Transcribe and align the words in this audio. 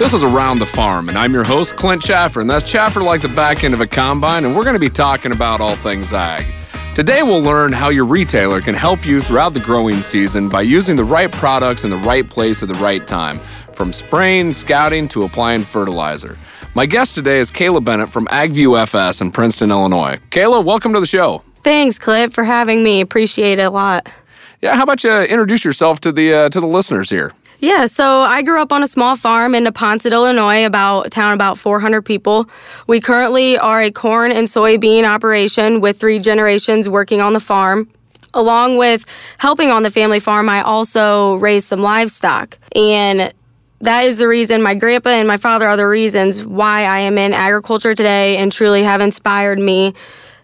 This 0.00 0.14
is 0.14 0.24
Around 0.24 0.60
the 0.60 0.66
Farm, 0.66 1.10
and 1.10 1.18
I'm 1.18 1.30
your 1.34 1.44
host, 1.44 1.76
Clint 1.76 2.00
Chaffer, 2.00 2.40
and 2.40 2.48
that's 2.48 2.64
Chaffer 2.64 3.02
like 3.02 3.20
the 3.20 3.28
back 3.28 3.64
end 3.64 3.74
of 3.74 3.82
a 3.82 3.86
combine, 3.86 4.46
and 4.46 4.56
we're 4.56 4.64
going 4.64 4.72
to 4.72 4.80
be 4.80 4.88
talking 4.88 5.30
about 5.30 5.60
all 5.60 5.76
things 5.76 6.14
ag. 6.14 6.46
Today, 6.94 7.22
we'll 7.22 7.42
learn 7.42 7.70
how 7.70 7.90
your 7.90 8.06
retailer 8.06 8.62
can 8.62 8.74
help 8.74 9.04
you 9.04 9.20
throughout 9.20 9.52
the 9.52 9.60
growing 9.60 10.00
season 10.00 10.48
by 10.48 10.62
using 10.62 10.96
the 10.96 11.04
right 11.04 11.30
products 11.30 11.84
in 11.84 11.90
the 11.90 11.98
right 11.98 12.26
place 12.26 12.62
at 12.62 12.70
the 12.70 12.74
right 12.76 13.06
time, 13.06 13.40
from 13.74 13.92
spraying, 13.92 14.54
scouting, 14.54 15.06
to 15.08 15.24
applying 15.24 15.64
fertilizer. 15.64 16.38
My 16.74 16.86
guest 16.86 17.14
today 17.14 17.38
is 17.38 17.52
Kayla 17.52 17.84
Bennett 17.84 18.08
from 18.08 18.24
AgView 18.28 18.80
FS 18.80 19.20
in 19.20 19.30
Princeton, 19.30 19.70
Illinois. 19.70 20.16
Kayla, 20.30 20.64
welcome 20.64 20.94
to 20.94 21.00
the 21.00 21.06
show. 21.06 21.42
Thanks, 21.56 21.98
Clint, 21.98 22.32
for 22.32 22.44
having 22.44 22.82
me. 22.82 23.02
Appreciate 23.02 23.58
it 23.58 23.64
a 23.64 23.70
lot. 23.70 24.08
Yeah, 24.62 24.76
how 24.76 24.84
about 24.84 25.04
you 25.04 25.12
introduce 25.12 25.62
yourself 25.62 26.00
to 26.00 26.10
the 26.10 26.32
uh, 26.32 26.48
to 26.48 26.58
the 26.58 26.66
listeners 26.66 27.10
here? 27.10 27.32
Yeah, 27.60 27.84
so 27.84 28.22
I 28.22 28.40
grew 28.40 28.62
up 28.62 28.72
on 28.72 28.82
a 28.82 28.86
small 28.86 29.16
farm 29.16 29.54
in 29.54 29.64
Neponset, 29.64 30.12
Illinois, 30.12 30.64
about 30.64 31.08
a 31.08 31.10
town 31.10 31.34
about 31.34 31.58
400 31.58 32.00
people. 32.00 32.48
We 32.88 33.02
currently 33.02 33.58
are 33.58 33.82
a 33.82 33.90
corn 33.90 34.32
and 34.32 34.46
soybean 34.46 35.04
operation 35.04 35.82
with 35.82 36.00
three 36.00 36.20
generations 36.20 36.88
working 36.88 37.20
on 37.20 37.34
the 37.34 37.40
farm. 37.40 37.86
Along 38.32 38.78
with 38.78 39.04
helping 39.36 39.70
on 39.70 39.82
the 39.82 39.90
family 39.90 40.20
farm, 40.20 40.48
I 40.48 40.62
also 40.62 41.34
raise 41.34 41.66
some 41.66 41.82
livestock. 41.82 42.56
And 42.74 43.34
that 43.82 44.06
is 44.06 44.16
the 44.16 44.28
reason 44.28 44.62
my 44.62 44.74
grandpa 44.74 45.10
and 45.10 45.28
my 45.28 45.36
father 45.36 45.68
are 45.68 45.76
the 45.76 45.86
reasons 45.86 46.42
why 46.42 46.84
I 46.84 47.00
am 47.00 47.18
in 47.18 47.34
agriculture 47.34 47.94
today 47.94 48.38
and 48.38 48.50
truly 48.50 48.84
have 48.84 49.02
inspired 49.02 49.58
me 49.58 49.92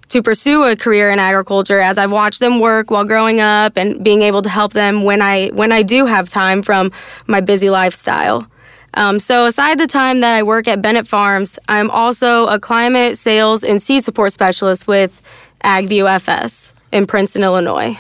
to 0.08 0.22
pursue 0.22 0.64
a 0.64 0.76
career 0.76 1.10
in 1.10 1.18
agriculture 1.18 1.80
as 1.80 1.98
I've 1.98 2.12
watched 2.12 2.40
them 2.40 2.60
work 2.60 2.90
while 2.90 3.04
growing 3.04 3.40
up 3.40 3.76
and 3.76 4.02
being 4.02 4.22
able 4.22 4.42
to 4.42 4.48
help 4.48 4.72
them 4.72 5.04
when 5.04 5.20
I 5.22 5.48
when 5.48 5.72
I 5.72 5.82
do 5.82 6.06
have 6.06 6.28
time 6.28 6.62
from 6.62 6.92
my 7.26 7.40
busy 7.40 7.70
lifestyle. 7.70 8.46
Um, 8.94 9.18
so 9.18 9.44
aside 9.44 9.78
the 9.78 9.86
time 9.86 10.20
that 10.20 10.34
I 10.34 10.42
work 10.42 10.68
at 10.68 10.80
Bennett 10.80 11.06
Farms, 11.06 11.58
I'm 11.68 11.90
also 11.90 12.46
a 12.46 12.58
climate 12.58 13.18
sales 13.18 13.62
and 13.62 13.80
seed 13.80 14.02
support 14.02 14.32
specialist 14.32 14.88
with 14.88 15.20
AgView 15.64 16.10
FS 16.14 16.72
in 16.92 17.06
Princeton, 17.06 17.42
Illinois. 17.42 17.98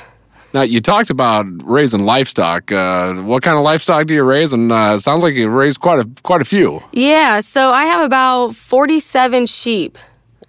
Now 0.54 0.62
you 0.62 0.80
talked 0.80 1.10
about 1.10 1.44
raising 1.64 2.06
livestock. 2.06 2.72
Uh, 2.72 3.14
what 3.14 3.42
kind 3.42 3.58
of 3.58 3.62
livestock 3.62 4.06
do 4.06 4.14
you 4.14 4.22
raise? 4.22 4.54
And 4.54 4.72
uh, 4.72 4.98
sounds 4.98 5.22
like 5.22 5.34
you 5.34 5.50
raise 5.50 5.76
quite 5.76 5.98
a 5.98 6.08
quite 6.22 6.40
a 6.40 6.46
few. 6.46 6.82
Yeah, 6.92 7.40
so 7.40 7.72
I 7.72 7.84
have 7.84 8.02
about 8.02 8.54
47 8.54 9.44
sheep. 9.46 9.98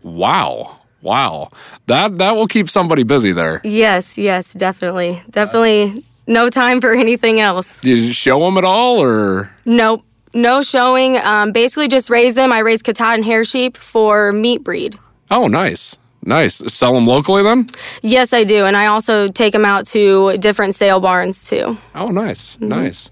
Wow. 0.03 0.77
Wow, 1.01 1.51
that 1.85 2.17
that 2.17 2.35
will 2.35 2.47
keep 2.47 2.69
somebody 2.69 3.03
busy 3.03 3.31
there. 3.31 3.61
Yes, 3.63 4.17
yes, 4.17 4.53
definitely, 4.53 5.21
definitely. 5.29 6.03
No 6.25 6.49
time 6.49 6.81
for 6.81 6.93
anything 7.05 7.39
else. 7.39 7.81
Did 7.81 7.99
you 7.99 8.13
show 8.13 8.39
them 8.39 8.57
at 8.57 8.65
all, 8.65 9.01
or 9.01 9.49
nope, 9.65 10.03
no 10.33 10.61
showing. 10.61 11.17
Um, 11.17 11.51
basically, 11.51 11.87
just 11.87 12.09
raise 12.09 12.35
them. 12.35 12.51
I 12.51 12.59
raise 12.59 12.81
Katahdin 12.81 13.23
hair 13.23 13.43
sheep 13.43 13.77
for 13.77 14.31
meat 14.31 14.63
breed. 14.63 14.97
Oh, 15.29 15.47
nice. 15.47 15.97
Nice. 16.23 16.55
Sell 16.73 16.93
them 16.93 17.05
locally 17.07 17.41
then? 17.41 17.67
Yes, 18.01 18.33
I 18.33 18.43
do. 18.43 18.65
And 18.65 18.75
I 18.75 18.87
also 18.87 19.29
take 19.29 19.53
them 19.53 19.63
out 19.63 19.85
to 19.87 20.37
different 20.39 20.75
sale 20.75 20.99
barns 20.99 21.45
too. 21.45 21.77
Oh, 21.95 22.07
nice. 22.09 22.55
Mm-hmm. 22.57 22.67
Nice. 22.67 23.11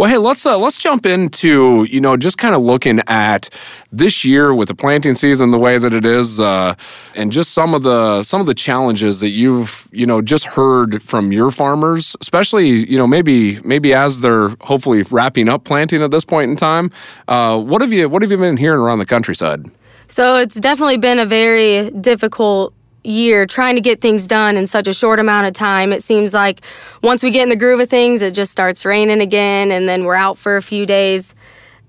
Well, 0.00 0.08
hey, 0.08 0.16
let's 0.16 0.46
uh, 0.46 0.56
let's 0.56 0.78
jump 0.78 1.04
into 1.04 1.84
you 1.90 2.00
know 2.00 2.16
just 2.16 2.38
kind 2.38 2.54
of 2.54 2.62
looking 2.62 3.00
at 3.06 3.50
this 3.92 4.24
year 4.24 4.54
with 4.54 4.68
the 4.68 4.74
planting 4.74 5.14
season 5.14 5.50
the 5.50 5.58
way 5.58 5.76
that 5.76 5.92
it 5.92 6.06
is, 6.06 6.40
uh, 6.40 6.74
and 7.14 7.30
just 7.30 7.50
some 7.50 7.74
of 7.74 7.82
the 7.82 8.22
some 8.22 8.40
of 8.40 8.46
the 8.46 8.54
challenges 8.54 9.20
that 9.20 9.28
you've 9.28 9.86
you 9.92 10.06
know 10.06 10.22
just 10.22 10.46
heard 10.46 11.02
from 11.02 11.32
your 11.32 11.50
farmers, 11.50 12.16
especially 12.22 12.88
you 12.88 12.96
know 12.96 13.06
maybe 13.06 13.60
maybe 13.60 13.92
as 13.92 14.22
they're 14.22 14.48
hopefully 14.62 15.02
wrapping 15.10 15.50
up 15.50 15.64
planting 15.64 16.00
at 16.00 16.10
this 16.10 16.24
point 16.24 16.50
in 16.50 16.56
time. 16.56 16.90
Uh, 17.28 17.60
what 17.60 17.82
have 17.82 17.92
you 17.92 18.08
what 18.08 18.22
have 18.22 18.30
you 18.30 18.38
been 18.38 18.56
hearing 18.56 18.80
around 18.80 19.00
the 19.00 19.06
countryside? 19.06 19.70
So 20.08 20.36
it's 20.36 20.58
definitely 20.58 20.96
been 20.96 21.18
a 21.18 21.26
very 21.26 21.90
difficult 21.90 22.72
year 23.02 23.46
trying 23.46 23.74
to 23.76 23.80
get 23.80 24.00
things 24.00 24.26
done 24.26 24.56
in 24.56 24.66
such 24.66 24.88
a 24.88 24.92
short 24.92 25.18
amount 25.18 25.46
of 25.46 25.52
time. 25.52 25.92
It 25.92 26.02
seems 26.02 26.34
like 26.34 26.60
once 27.02 27.22
we 27.22 27.30
get 27.30 27.42
in 27.42 27.48
the 27.48 27.56
groove 27.56 27.80
of 27.80 27.88
things, 27.88 28.22
it 28.22 28.34
just 28.34 28.52
starts 28.52 28.84
raining 28.84 29.20
again, 29.20 29.70
and 29.70 29.88
then 29.88 30.04
we're 30.04 30.16
out 30.16 30.38
for 30.38 30.56
a 30.56 30.62
few 30.62 30.86
days. 30.86 31.34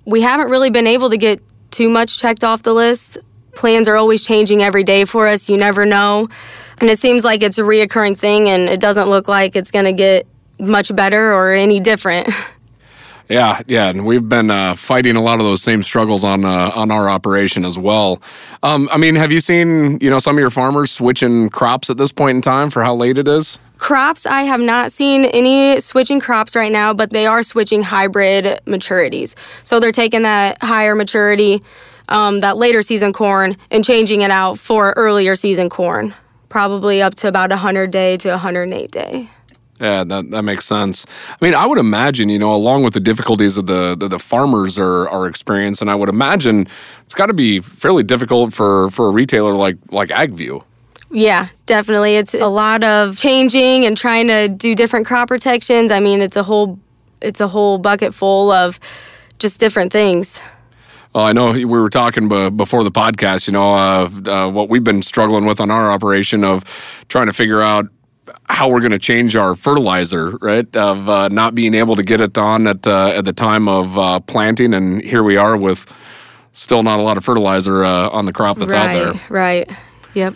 We 0.06 0.22
haven't 0.22 0.50
really 0.50 0.69
been 0.69 0.88
able 0.88 1.09
to 1.09 1.18
get 1.18 1.41
too 1.72 1.90
much 1.90 2.18
checked 2.19 2.44
off 2.44 2.63
the 2.63 2.74
list. 2.74 3.18
Plans 3.56 3.88
are 3.88 3.97
always 3.97 4.25
changing 4.25 4.63
every 4.63 4.84
day 4.84 5.06
for 5.06 5.28
us. 5.28 5.50
You 5.50 5.58
never 5.58 5.86
know. 5.86 6.30
And 6.80 6.90
it 6.90 7.00
seems 7.00 7.24
like 7.24 7.44
it's 7.44 7.57
a 7.57 7.63
reoccurring 7.63 8.18
thing, 8.18 8.50
and 8.50 8.63
it 8.63 8.80
doesn't 8.80 9.09
look 9.09 9.28
like 9.28 9.56
it's 9.56 9.72
going 9.72 9.86
to 9.86 9.94
get 9.94 10.28
much 10.59 10.94
better 10.96 11.34
or 11.34 11.52
any 11.52 11.80
different. 11.80 12.30
Yeah, 13.31 13.62
yeah, 13.66 13.88
and 13.88 14.06
we've 14.06 14.28
been 14.28 14.52
uh, 14.52 14.75
fighting 14.75 15.16
a 15.16 15.22
lot 15.22 15.40
of 15.40 15.46
those 15.46 15.64
same 15.64 15.84
struggles 15.84 16.25
on 16.25 16.44
uh, 16.44 16.74
on 16.75 16.92
our 16.92 17.09
operation 17.09 17.64
as 17.64 17.80
well. 17.80 18.22
Um, 18.62 18.90
I 18.92 18.97
mean, 18.97 19.16
have 19.16 19.31
you 19.31 19.40
seen 19.40 20.00
you 20.02 20.09
know 20.09 20.19
some 20.19 20.36
of 20.36 20.42
your 20.42 20.50
farmers 20.50 20.92
switching 20.92 21.47
crops 21.50 21.90
at 21.90 21.96
this 21.96 22.12
point 22.12 22.36
in 22.36 22.42
time 22.42 22.69
for 22.69 22.84
how 22.84 22.94
late 22.94 23.18
it 23.18 23.30
is? 23.30 23.58
Crops, 23.78 24.25
I 24.25 24.42
have 24.42 24.59
not 24.59 24.92
seen 24.92 25.24
any 25.25 25.80
switching 25.80 26.19
crops 26.19 26.58
right 26.58 26.74
now, 26.74 26.94
but 26.94 27.12
they 27.12 27.25
are 27.25 27.42
switching 27.42 27.84
hybrid 27.84 28.59
maturities. 28.66 29.34
So 29.63 29.80
they're 29.80 29.94
taking 29.94 30.24
that 30.24 30.62
higher 30.62 30.94
maturity, 30.94 31.63
um, 32.09 32.42
that 32.42 32.58
later 32.58 32.81
season 32.81 33.13
corn, 33.13 33.56
and 33.72 33.86
changing 33.86 34.24
it 34.24 34.30
out 34.30 34.59
for 34.59 34.94
earlier 34.98 35.36
season 35.36 35.69
corn, 35.69 36.13
probably 36.50 37.02
up 37.02 37.16
to 37.16 37.30
about 37.30 37.50
100 37.50 37.92
day 37.92 38.18
to 38.18 38.31
108 38.31 38.92
day. 38.92 39.30
Yeah, 39.81 40.03
that, 40.03 40.30
that 40.30 40.44
makes 40.44 40.66
sense. 40.66 41.08
I 41.30 41.44
mean, 41.44 41.56
I 41.56 41.66
would 41.66 41.80
imagine, 41.80 42.30
you 42.30 42.38
know, 42.38 42.53
along 42.53 42.84
with 42.84 42.94
the 42.94 43.00
difficulties 43.00 43.56
that 43.56 43.66
the, 43.66 43.96
the, 43.96 44.08
the 44.08 44.19
farmers 44.19 44.78
are, 44.78 45.09
are 45.09 45.28
experiencing, 45.28 45.90
I 45.90 45.96
would 45.96 46.08
imagine 46.08 46.68
it's 47.02 47.16
got 47.16 47.25
to 47.28 47.34
be 47.34 47.59
fairly 47.59 48.03
difficult 48.03 48.53
for, 48.53 48.92
for 48.92 49.08
a 49.08 49.12
retailer 49.12 49.56
like, 49.56 49.78
like 49.90 50.09
AgView. 50.09 50.64
Yeah, 51.09 51.47
definitely. 51.66 52.16
It's 52.16 52.36
a 52.36 52.47
lot 52.47 52.84
of 52.84 53.18
changing 53.18 53.86
and 53.86 53.97
trying 53.97 54.28
to 54.28 54.47
do 54.47 54.75
different 54.75 55.08
crop 55.08 55.30
protections. 55.30 55.92
I 55.92 56.00
mean, 56.00 56.22
it's 56.22 56.38
a 56.38 56.44
whole 56.44 56.80
it's 57.22 57.40
a 57.40 57.48
whole 57.48 57.78
bucket 57.78 58.13
full 58.13 58.50
of 58.50 58.80
just 59.40 59.59
different 59.59 59.92
things. 59.92 60.42
Well, 61.13 61.25
I 61.25 61.34
know 61.34 61.52
we 61.52 61.66
were 61.66 61.90
talking 61.90 62.30
before 62.56 62.84
the 62.84 62.92
podcast, 62.92 63.46
you 63.46 63.53
know, 63.53 63.74
uh, 63.74 64.09
uh, 64.25 64.50
what 64.50 64.69
we've 64.69 64.84
been 64.84 65.03
struggling 65.03 65.46
with 65.46 65.59
on 65.59 65.69
our 65.69 65.92
operation 65.92 66.44
of 66.44 66.63
trying 67.09 67.28
to 67.28 67.34
figure 67.34 67.62
out 67.62 67.88
how 68.50 68.69
we're 68.69 68.80
going 68.80 68.92
to 68.92 69.00
change 69.00 69.36
our 69.36 69.56
fertilizer, 69.56 70.31
right? 70.42 70.74
Of 70.75 71.09
uh, 71.09 71.30
not 71.30 71.56
being 71.56 71.74
able 71.74 71.96
to 71.96 72.03
get 72.03 72.22
it 72.22 72.38
on 72.38 72.68
at 72.68 72.86
uh, 72.86 73.08
at 73.09 73.25
the 73.25 73.34
time 73.34 73.68
of 73.68 73.97
uh, 73.97 74.19
planting, 74.22 74.74
and 74.74 75.02
here 75.02 75.24
we 75.24 75.38
are 75.38 75.58
with 75.58 75.92
still 76.52 76.84
not 76.84 77.00
a 77.00 77.03
lot 77.03 77.18
of 77.18 77.25
fertilizer 77.25 77.84
uh, 77.84 78.09
on 78.09 78.25
the 78.25 78.34
crop 78.34 78.58
that's 78.58 78.74
right, 78.74 78.97
out 78.97 79.14
there. 79.14 79.22
Right. 79.30 79.72
Yep. 80.14 80.36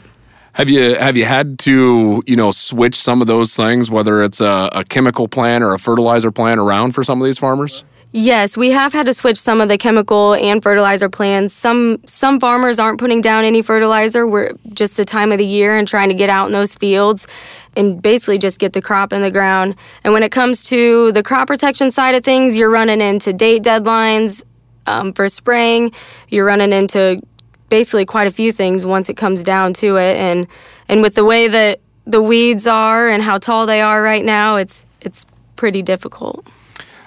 Have 0.53 0.69
you 0.69 0.95
have 0.95 1.17
you 1.17 1.25
had 1.25 1.59
to 1.59 2.23
you 2.25 2.35
know 2.35 2.51
switch 2.51 2.95
some 2.95 3.21
of 3.21 3.27
those 3.27 3.55
things, 3.55 3.91
whether 3.91 4.23
it's 4.23 4.39
a, 4.39 4.69
a 4.71 4.83
chemical 4.85 5.27
plant 5.27 5.63
or 5.63 5.73
a 5.73 5.79
fertilizer 5.79 6.31
plant, 6.31 6.59
around 6.59 6.93
for 6.93 7.03
some 7.03 7.21
of 7.21 7.25
these 7.25 7.37
farmers? 7.37 7.83
Yes, 8.17 8.55
we 8.55 8.71
have 8.71 8.93
had 8.93 9.07
to 9.07 9.13
switch 9.13 9.37
some 9.37 9.59
of 9.59 9.67
the 9.67 9.77
chemical 9.77 10.35
and 10.35 10.63
fertilizer 10.63 11.09
plans. 11.09 11.51
Some 11.51 11.97
some 12.05 12.39
farmers 12.39 12.79
aren't 12.79 12.97
putting 12.97 13.19
down 13.19 13.43
any 13.43 13.61
fertilizer. 13.61 14.25
We're 14.25 14.53
just 14.71 14.95
the 14.95 15.03
time 15.03 15.33
of 15.33 15.37
the 15.37 15.45
year 15.45 15.75
and 15.75 15.85
trying 15.85 16.07
to 16.07 16.15
get 16.15 16.29
out 16.29 16.45
in 16.45 16.53
those 16.53 16.75
fields 16.75 17.27
and 17.75 18.01
basically 18.01 18.37
just 18.37 18.57
get 18.57 18.71
the 18.71 18.81
crop 18.81 19.11
in 19.11 19.21
the 19.21 19.29
ground. 19.29 19.75
And 20.05 20.13
when 20.13 20.23
it 20.23 20.31
comes 20.31 20.63
to 20.69 21.11
the 21.11 21.23
crop 21.23 21.47
protection 21.47 21.91
side 21.91 22.15
of 22.15 22.23
things, 22.23 22.57
you're 22.57 22.69
running 22.69 23.01
into 23.01 23.33
date 23.33 23.63
deadlines 23.63 24.45
um, 24.87 25.11
for 25.11 25.27
spraying. 25.27 25.91
You're 26.29 26.45
running 26.45 26.71
into 26.71 27.19
basically 27.67 28.05
quite 28.05 28.27
a 28.27 28.31
few 28.31 28.53
things 28.53 28.85
once 28.85 29.09
it 29.09 29.17
comes 29.17 29.43
down 29.43 29.73
to 29.73 29.97
it. 29.97 30.15
And 30.15 30.47
and 30.87 31.01
with 31.01 31.15
the 31.15 31.25
way 31.25 31.49
that 31.49 31.81
the 32.05 32.21
weeds 32.21 32.65
are 32.65 33.09
and 33.09 33.21
how 33.21 33.39
tall 33.39 33.65
they 33.65 33.81
are 33.81 34.01
right 34.01 34.23
now, 34.23 34.55
it's 34.55 34.85
it's 35.01 35.25
pretty 35.57 35.81
difficult. 35.81 36.47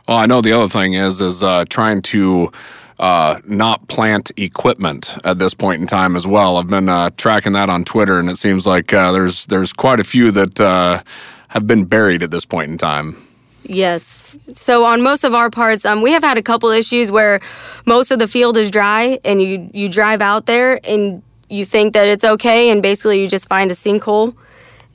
Well, 0.08 0.16
I 0.16 0.24
know 0.24 0.40
the 0.40 0.52
other 0.52 0.70
thing 0.70 0.94
is 0.94 1.20
is 1.20 1.42
uh, 1.42 1.66
trying 1.68 2.00
to 2.02 2.50
uh, 2.98 3.40
not 3.44 3.86
plant 3.88 4.32
equipment 4.38 5.16
at 5.22 5.38
this 5.38 5.52
point 5.52 5.82
in 5.82 5.86
time 5.86 6.16
as 6.16 6.26
well. 6.26 6.56
I've 6.56 6.66
been 6.66 6.88
uh, 6.88 7.10
tracking 7.18 7.52
that 7.52 7.68
on 7.68 7.84
Twitter, 7.84 8.18
and 8.18 8.30
it 8.30 8.36
seems 8.36 8.66
like 8.66 8.94
uh, 8.94 9.12
there's 9.12 9.44
there's 9.46 9.74
quite 9.74 10.00
a 10.00 10.04
few 10.04 10.30
that 10.30 10.58
uh, 10.58 11.02
have 11.48 11.66
been 11.66 11.84
buried 11.84 12.22
at 12.22 12.30
this 12.30 12.46
point 12.46 12.70
in 12.70 12.78
time. 12.78 13.22
Yes. 13.64 14.34
So 14.54 14.86
on 14.86 15.02
most 15.02 15.24
of 15.24 15.34
our 15.34 15.50
parts, 15.50 15.84
um, 15.84 16.00
we 16.00 16.12
have 16.12 16.22
had 16.22 16.38
a 16.38 16.42
couple 16.42 16.70
issues 16.70 17.10
where 17.10 17.38
most 17.84 18.10
of 18.10 18.18
the 18.18 18.26
field 18.26 18.56
is 18.56 18.70
dry, 18.70 19.18
and 19.26 19.42
you 19.42 19.68
you 19.74 19.90
drive 19.90 20.22
out 20.22 20.46
there 20.46 20.80
and 20.84 21.22
you 21.50 21.66
think 21.66 21.92
that 21.92 22.08
it's 22.08 22.24
okay, 22.24 22.70
and 22.70 22.82
basically 22.82 23.20
you 23.20 23.28
just 23.28 23.46
find 23.46 23.70
a 23.70 23.74
sinkhole. 23.74 24.34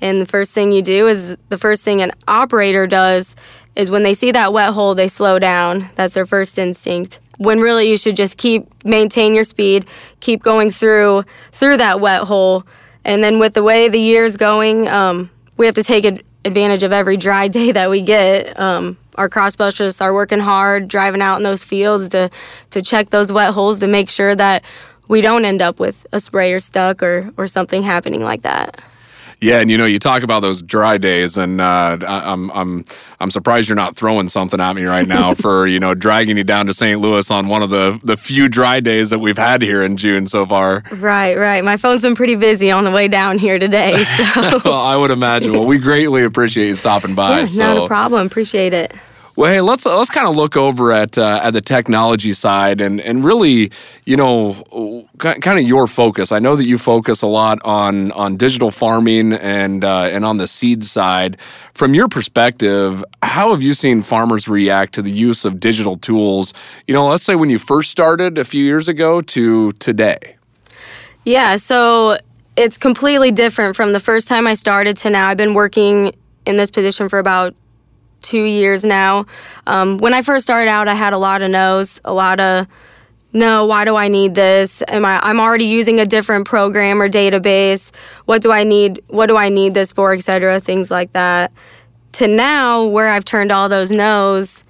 And 0.01 0.19
the 0.19 0.25
first 0.25 0.53
thing 0.53 0.73
you 0.73 0.81
do 0.81 1.07
is 1.07 1.37
the 1.47 1.57
first 1.57 1.83
thing 1.83 2.01
an 2.01 2.11
operator 2.27 2.87
does 2.87 3.37
is 3.75 3.89
when 3.89 4.03
they 4.03 4.13
see 4.13 4.31
that 4.31 4.53
wet 4.53 4.73
hole, 4.73 4.95
they 4.95 5.07
slow 5.07 5.39
down. 5.39 5.89
That's 5.95 6.13
their 6.13 6.25
first 6.25 6.57
instinct. 6.57 7.19
When 7.37 7.59
really 7.59 7.89
you 7.89 7.97
should 7.97 8.15
just 8.15 8.37
keep 8.37 8.67
maintain 8.85 9.33
your 9.33 9.43
speed, 9.43 9.85
keep 10.19 10.43
going 10.43 10.69
through 10.69 11.23
through 11.51 11.77
that 11.77 11.99
wet 11.99 12.23
hole, 12.23 12.65
and 13.03 13.23
then 13.23 13.39
with 13.39 13.53
the 13.53 13.63
way 13.63 13.89
the 13.89 13.99
year's 13.99 14.37
going, 14.37 14.87
um, 14.87 15.29
we 15.57 15.65
have 15.65 15.75
to 15.75 15.83
take 15.83 16.05
advantage 16.45 16.83
of 16.83 16.91
every 16.91 17.17
dry 17.17 17.47
day 17.59 17.71
that 17.71 17.89
we 17.89 18.01
get. 18.01 18.59
Um, 18.59 18.97
our 19.15 19.29
crop 19.29 19.51
specialists 19.51 20.01
are 20.01 20.13
working 20.13 20.39
hard, 20.39 20.87
driving 20.87 21.21
out 21.21 21.37
in 21.37 21.43
those 21.43 21.63
fields 21.63 22.09
to 22.09 22.29
to 22.71 22.81
check 22.81 23.09
those 23.09 23.31
wet 23.31 23.53
holes 23.53 23.79
to 23.79 23.87
make 23.87 24.09
sure 24.09 24.35
that 24.35 24.63
we 25.07 25.21
don't 25.21 25.45
end 25.45 25.61
up 25.61 25.79
with 25.79 26.05
a 26.11 26.19
sprayer 26.19 26.59
stuck 26.59 27.01
or 27.01 27.31
or 27.37 27.47
something 27.47 27.83
happening 27.83 28.23
like 28.23 28.43
that. 28.43 28.81
Yeah, 29.39 29.59
and 29.59 29.69
you 29.69 29.77
know, 29.77 29.85
you 29.85 29.99
talk 29.99 30.23
about 30.23 30.41
those 30.41 30.61
dry 30.61 30.97
days, 30.97 31.37
and 31.37 31.61
uh, 31.61 31.97
I'm 32.01 32.51
I'm 32.51 32.85
I'm 33.19 33.31
surprised 33.31 33.69
you're 33.69 33.75
not 33.75 33.95
throwing 33.95 34.27
something 34.27 34.59
at 34.59 34.73
me 34.73 34.83
right 34.85 35.07
now 35.07 35.33
for 35.43 35.67
you 35.67 35.79
know 35.79 35.93
dragging 35.93 36.37
you 36.37 36.43
down 36.43 36.65
to 36.67 36.73
St. 36.73 36.99
Louis 36.99 37.29
on 37.31 37.47
one 37.47 37.61
of 37.61 37.69
the 37.69 37.99
the 38.03 38.17
few 38.17 38.49
dry 38.49 38.79
days 38.79 39.09
that 39.09 39.19
we've 39.19 39.37
had 39.37 39.61
here 39.61 39.83
in 39.83 39.97
June 39.97 40.27
so 40.27 40.45
far. 40.45 40.83
Right, 40.91 41.37
right. 41.37 41.63
My 41.63 41.77
phone's 41.77 42.01
been 42.01 42.15
pretty 42.15 42.35
busy 42.35 42.71
on 42.71 42.83
the 42.83 42.91
way 42.91 43.07
down 43.07 43.37
here 43.37 43.59
today, 43.59 44.03
so 44.03 44.59
well, 44.65 44.73
I 44.73 44.95
would 44.95 45.11
imagine. 45.11 45.53
Well, 45.53 45.65
we 45.65 45.77
greatly 45.77 46.23
appreciate 46.23 46.67
you 46.67 46.75
stopping 46.75 47.15
by. 47.15 47.39
Yeah, 47.39 47.45
so. 47.45 47.73
not 47.73 47.83
a 47.83 47.87
problem. 47.87 48.25
Appreciate 48.25 48.73
it. 48.73 48.93
Well, 49.35 49.51
hey, 49.51 49.61
let's 49.61 49.83
let's 49.87 50.11
kind 50.11 50.27
of 50.27 50.35
look 50.35 50.55
over 50.55 50.91
at 50.91 51.17
uh, 51.17 51.39
at 51.41 51.51
the 51.51 51.61
technology 51.61 52.33
side 52.33 52.79
and 52.79 53.01
and 53.01 53.25
really, 53.25 53.71
you 54.05 54.15
know, 54.15 55.07
kind 55.17 55.59
of 55.59 55.67
your 55.67 55.87
focus. 55.87 56.31
I 56.31 56.37
know 56.37 56.55
that 56.55 56.65
you 56.65 56.77
focus 56.77 57.23
a 57.23 57.27
lot 57.27 57.57
on 57.65 58.11
on 58.11 58.37
digital 58.37 58.69
farming 58.69 59.33
and 59.33 59.83
uh, 59.83 60.09
and 60.11 60.23
on 60.23 60.37
the 60.37 60.45
seed 60.45 60.83
side. 60.83 61.39
From 61.73 61.95
your 61.95 62.07
perspective, 62.07 63.03
how 63.23 63.49
have 63.49 63.63
you 63.63 63.73
seen 63.73 64.03
farmers 64.03 64.47
react 64.47 64.93
to 64.95 65.01
the 65.01 65.11
use 65.11 65.45
of 65.45 65.59
digital 65.59 65.97
tools? 65.97 66.53
You 66.85 66.93
know, 66.93 67.07
let's 67.07 67.23
say 67.23 67.35
when 67.35 67.49
you 67.49 67.57
first 67.57 67.89
started 67.89 68.37
a 68.37 68.45
few 68.45 68.63
years 68.63 68.87
ago 68.87 69.19
to 69.21 69.71
today. 69.73 70.35
Yeah, 71.25 71.55
so 71.55 72.17
it's 72.55 72.77
completely 72.77 73.31
different 73.31 73.75
from 73.75 73.93
the 73.93 73.99
first 73.99 74.27
time 74.27 74.45
I 74.45 74.53
started 74.53 74.95
to 74.97 75.09
now. 75.09 75.29
I've 75.29 75.37
been 75.37 75.55
working 75.55 76.13
in 76.45 76.57
this 76.57 76.69
position 76.69 77.09
for 77.09 77.17
about 77.17 77.55
two 78.23 78.43
years 78.43 78.83
now. 78.83 79.25
Um, 79.67 79.97
when 79.99 80.13
I 80.13 80.21
first 80.21 80.43
started 80.43 80.69
out, 80.69 80.87
I 80.87 80.95
had 80.95 81.13
a 81.13 81.17
lot 81.17 81.41
of 81.41 81.51
no's, 81.51 82.01
a 82.03 82.13
lot 82.13 82.39
of 82.39 82.67
no, 83.35 83.65
why 83.65 83.83
do 83.83 83.95
I 83.95 84.09
need 84.09 84.35
this? 84.35 84.83
Am 84.87 85.03
I 85.05 85.19
I'm 85.23 85.39
already 85.39 85.65
using 85.65 85.99
a 85.99 86.05
different 86.05 86.45
program 86.45 87.01
or 87.01 87.09
database. 87.09 87.93
What 88.25 88.43
do 88.43 88.51
I 88.51 88.63
need 88.63 89.01
what 89.07 89.25
do 89.25 89.37
I 89.37 89.49
need 89.49 89.73
this 89.73 89.91
for, 89.91 90.13
etc. 90.13 90.59
things 90.59 90.91
like 90.91 91.13
that. 91.13 91.51
To 92.13 92.27
now 92.27 92.83
where 92.83 93.09
I've 93.09 93.25
turned 93.25 93.51
all 93.51 93.69
those 93.69 93.91
no's 93.91 94.63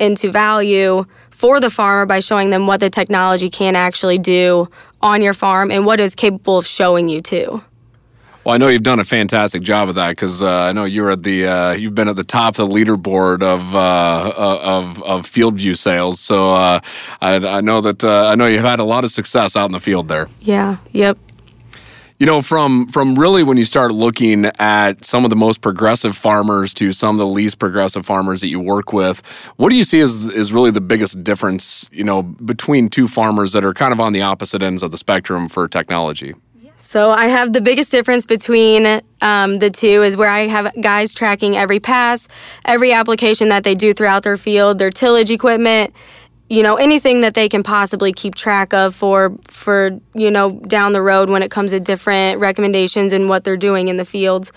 into 0.00 0.30
value 0.30 1.04
for 1.30 1.60
the 1.60 1.70
farmer 1.70 2.06
by 2.06 2.18
showing 2.18 2.50
them 2.50 2.66
what 2.66 2.80
the 2.80 2.90
technology 2.90 3.48
can 3.48 3.76
actually 3.76 4.18
do 4.18 4.68
on 5.00 5.22
your 5.22 5.34
farm 5.34 5.70
and 5.70 5.86
what 5.86 6.00
it's 6.00 6.16
capable 6.16 6.58
of 6.58 6.66
showing 6.66 7.08
you 7.08 7.22
too. 7.22 7.62
Well, 8.48 8.54
I 8.54 8.56
know 8.56 8.68
you've 8.68 8.82
done 8.82 8.98
a 8.98 9.04
fantastic 9.04 9.62
job 9.62 9.90
of 9.90 9.96
that 9.96 10.08
because 10.08 10.42
uh, 10.42 10.48
I 10.50 10.72
know 10.72 10.86
you're 10.86 11.10
at 11.10 11.22
the 11.22 11.46
uh, 11.46 11.72
you've 11.72 11.94
been 11.94 12.08
at 12.08 12.16
the 12.16 12.24
top 12.24 12.58
of 12.58 12.66
the 12.66 12.74
leaderboard 12.74 13.42
of 13.42 13.74
uh, 13.74 13.78
uh 13.78 14.60
of 14.62 15.02
of 15.02 15.26
FieldView 15.26 15.76
sales. 15.76 16.18
So 16.18 16.54
uh, 16.54 16.80
I, 17.20 17.34
I, 17.34 17.60
know 17.60 17.82
that 17.82 18.02
uh, 18.02 18.28
I 18.28 18.36
know 18.36 18.46
you've 18.46 18.64
had 18.64 18.78
a 18.78 18.84
lot 18.84 19.04
of 19.04 19.10
success 19.10 19.54
out 19.54 19.66
in 19.66 19.72
the 19.72 19.80
field 19.80 20.08
there. 20.08 20.30
Yeah. 20.40 20.78
Yep. 20.92 21.18
You 22.18 22.24
know, 22.24 22.40
from 22.40 22.88
from 22.88 23.18
really 23.18 23.42
when 23.42 23.58
you 23.58 23.66
start 23.66 23.92
looking 23.92 24.46
at 24.58 25.04
some 25.04 25.24
of 25.24 25.30
the 25.30 25.36
most 25.36 25.60
progressive 25.60 26.16
farmers 26.16 26.72
to 26.74 26.94
some 26.94 27.16
of 27.16 27.18
the 27.18 27.26
least 27.26 27.58
progressive 27.58 28.06
farmers 28.06 28.40
that 28.40 28.48
you 28.48 28.60
work 28.60 28.94
with, 28.94 29.20
what 29.56 29.68
do 29.68 29.76
you 29.76 29.84
see 29.84 30.00
as 30.00 30.26
is 30.26 30.54
really 30.54 30.70
the 30.70 30.80
biggest 30.80 31.22
difference? 31.22 31.86
You 31.92 32.04
know, 32.04 32.22
between 32.22 32.88
two 32.88 33.08
farmers 33.08 33.52
that 33.52 33.62
are 33.62 33.74
kind 33.74 33.92
of 33.92 34.00
on 34.00 34.14
the 34.14 34.22
opposite 34.22 34.62
ends 34.62 34.82
of 34.82 34.90
the 34.90 34.96
spectrum 34.96 35.50
for 35.50 35.68
technology. 35.68 36.34
So 36.88 37.10
I 37.10 37.26
have 37.26 37.52
the 37.52 37.60
biggest 37.60 37.90
difference 37.90 38.24
between 38.24 39.02
um, 39.20 39.56
the 39.56 39.68
two 39.68 40.02
is 40.02 40.16
where 40.16 40.30
I 40.30 40.46
have 40.46 40.72
guys 40.80 41.12
tracking 41.12 41.54
every 41.54 41.80
pass, 41.80 42.26
every 42.64 42.94
application 42.94 43.50
that 43.50 43.62
they 43.62 43.74
do 43.74 43.92
throughout 43.92 44.22
their 44.22 44.38
field, 44.38 44.78
their 44.78 44.88
tillage 44.88 45.30
equipment, 45.30 45.92
you 46.48 46.62
know, 46.62 46.76
anything 46.76 47.20
that 47.20 47.34
they 47.34 47.46
can 47.46 47.62
possibly 47.62 48.10
keep 48.10 48.34
track 48.34 48.72
of 48.72 48.94
for 48.94 49.36
for 49.48 50.00
you 50.14 50.30
know 50.30 50.60
down 50.60 50.94
the 50.94 51.02
road 51.02 51.28
when 51.28 51.42
it 51.42 51.50
comes 51.50 51.72
to 51.72 51.78
different 51.78 52.40
recommendations 52.40 53.12
and 53.12 53.28
what 53.28 53.44
they're 53.44 53.58
doing 53.58 53.88
in 53.88 53.98
the 53.98 54.06
fields. 54.06 54.50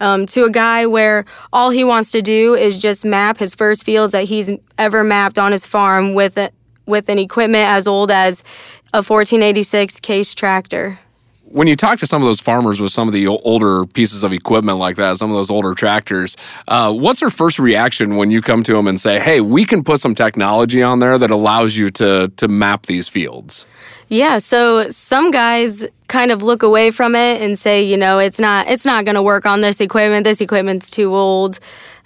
Um, 0.00 0.24
to 0.28 0.44
a 0.44 0.50
guy 0.50 0.86
where 0.86 1.26
all 1.52 1.68
he 1.68 1.84
wants 1.84 2.12
to 2.12 2.22
do 2.22 2.54
is 2.54 2.80
just 2.80 3.04
map 3.04 3.36
his 3.36 3.54
first 3.54 3.84
fields 3.84 4.12
that 4.12 4.24
he's 4.24 4.50
ever 4.78 5.04
mapped 5.04 5.38
on 5.38 5.52
his 5.52 5.66
farm 5.66 6.14
with 6.14 6.38
a, 6.38 6.50
with 6.86 7.10
an 7.10 7.18
equipment 7.18 7.68
as 7.68 7.86
old 7.86 8.10
as 8.10 8.42
a 8.94 9.04
1486 9.04 10.00
case 10.00 10.34
tractor 10.34 10.98
when 11.54 11.68
you 11.68 11.76
talk 11.76 12.00
to 12.00 12.06
some 12.06 12.20
of 12.20 12.26
those 12.26 12.40
farmers 12.40 12.80
with 12.80 12.90
some 12.90 13.06
of 13.06 13.14
the 13.14 13.28
older 13.28 13.86
pieces 13.86 14.24
of 14.24 14.32
equipment 14.32 14.76
like 14.78 14.96
that, 14.96 15.18
some 15.18 15.30
of 15.30 15.36
those 15.36 15.52
older 15.52 15.72
tractors, 15.72 16.36
uh, 16.66 16.92
what's 16.92 17.20
their 17.20 17.30
first 17.30 17.60
reaction 17.60 18.16
when 18.16 18.28
you 18.28 18.42
come 18.42 18.64
to 18.64 18.72
them 18.72 18.88
and 18.88 19.00
say, 19.00 19.20
"Hey, 19.20 19.40
we 19.40 19.64
can 19.64 19.84
put 19.84 20.00
some 20.00 20.16
technology 20.16 20.82
on 20.82 20.98
there 20.98 21.16
that 21.16 21.30
allows 21.30 21.76
you 21.76 21.90
to 21.90 22.32
to 22.36 22.48
map 22.48 22.86
these 22.86 23.08
fields"? 23.08 23.66
Yeah, 24.08 24.38
so 24.38 24.90
some 24.90 25.30
guys 25.30 25.86
kind 26.08 26.32
of 26.32 26.42
look 26.42 26.64
away 26.64 26.90
from 26.90 27.14
it 27.14 27.40
and 27.40 27.56
say, 27.56 27.84
you 27.84 27.96
know, 27.96 28.18
it's 28.18 28.40
not 28.40 28.66
it's 28.68 28.84
not 28.84 29.04
going 29.04 29.14
to 29.14 29.22
work 29.22 29.46
on 29.46 29.60
this 29.60 29.80
equipment. 29.80 30.24
This 30.24 30.40
equipment's 30.40 30.90
too 30.90 31.14
old. 31.14 31.60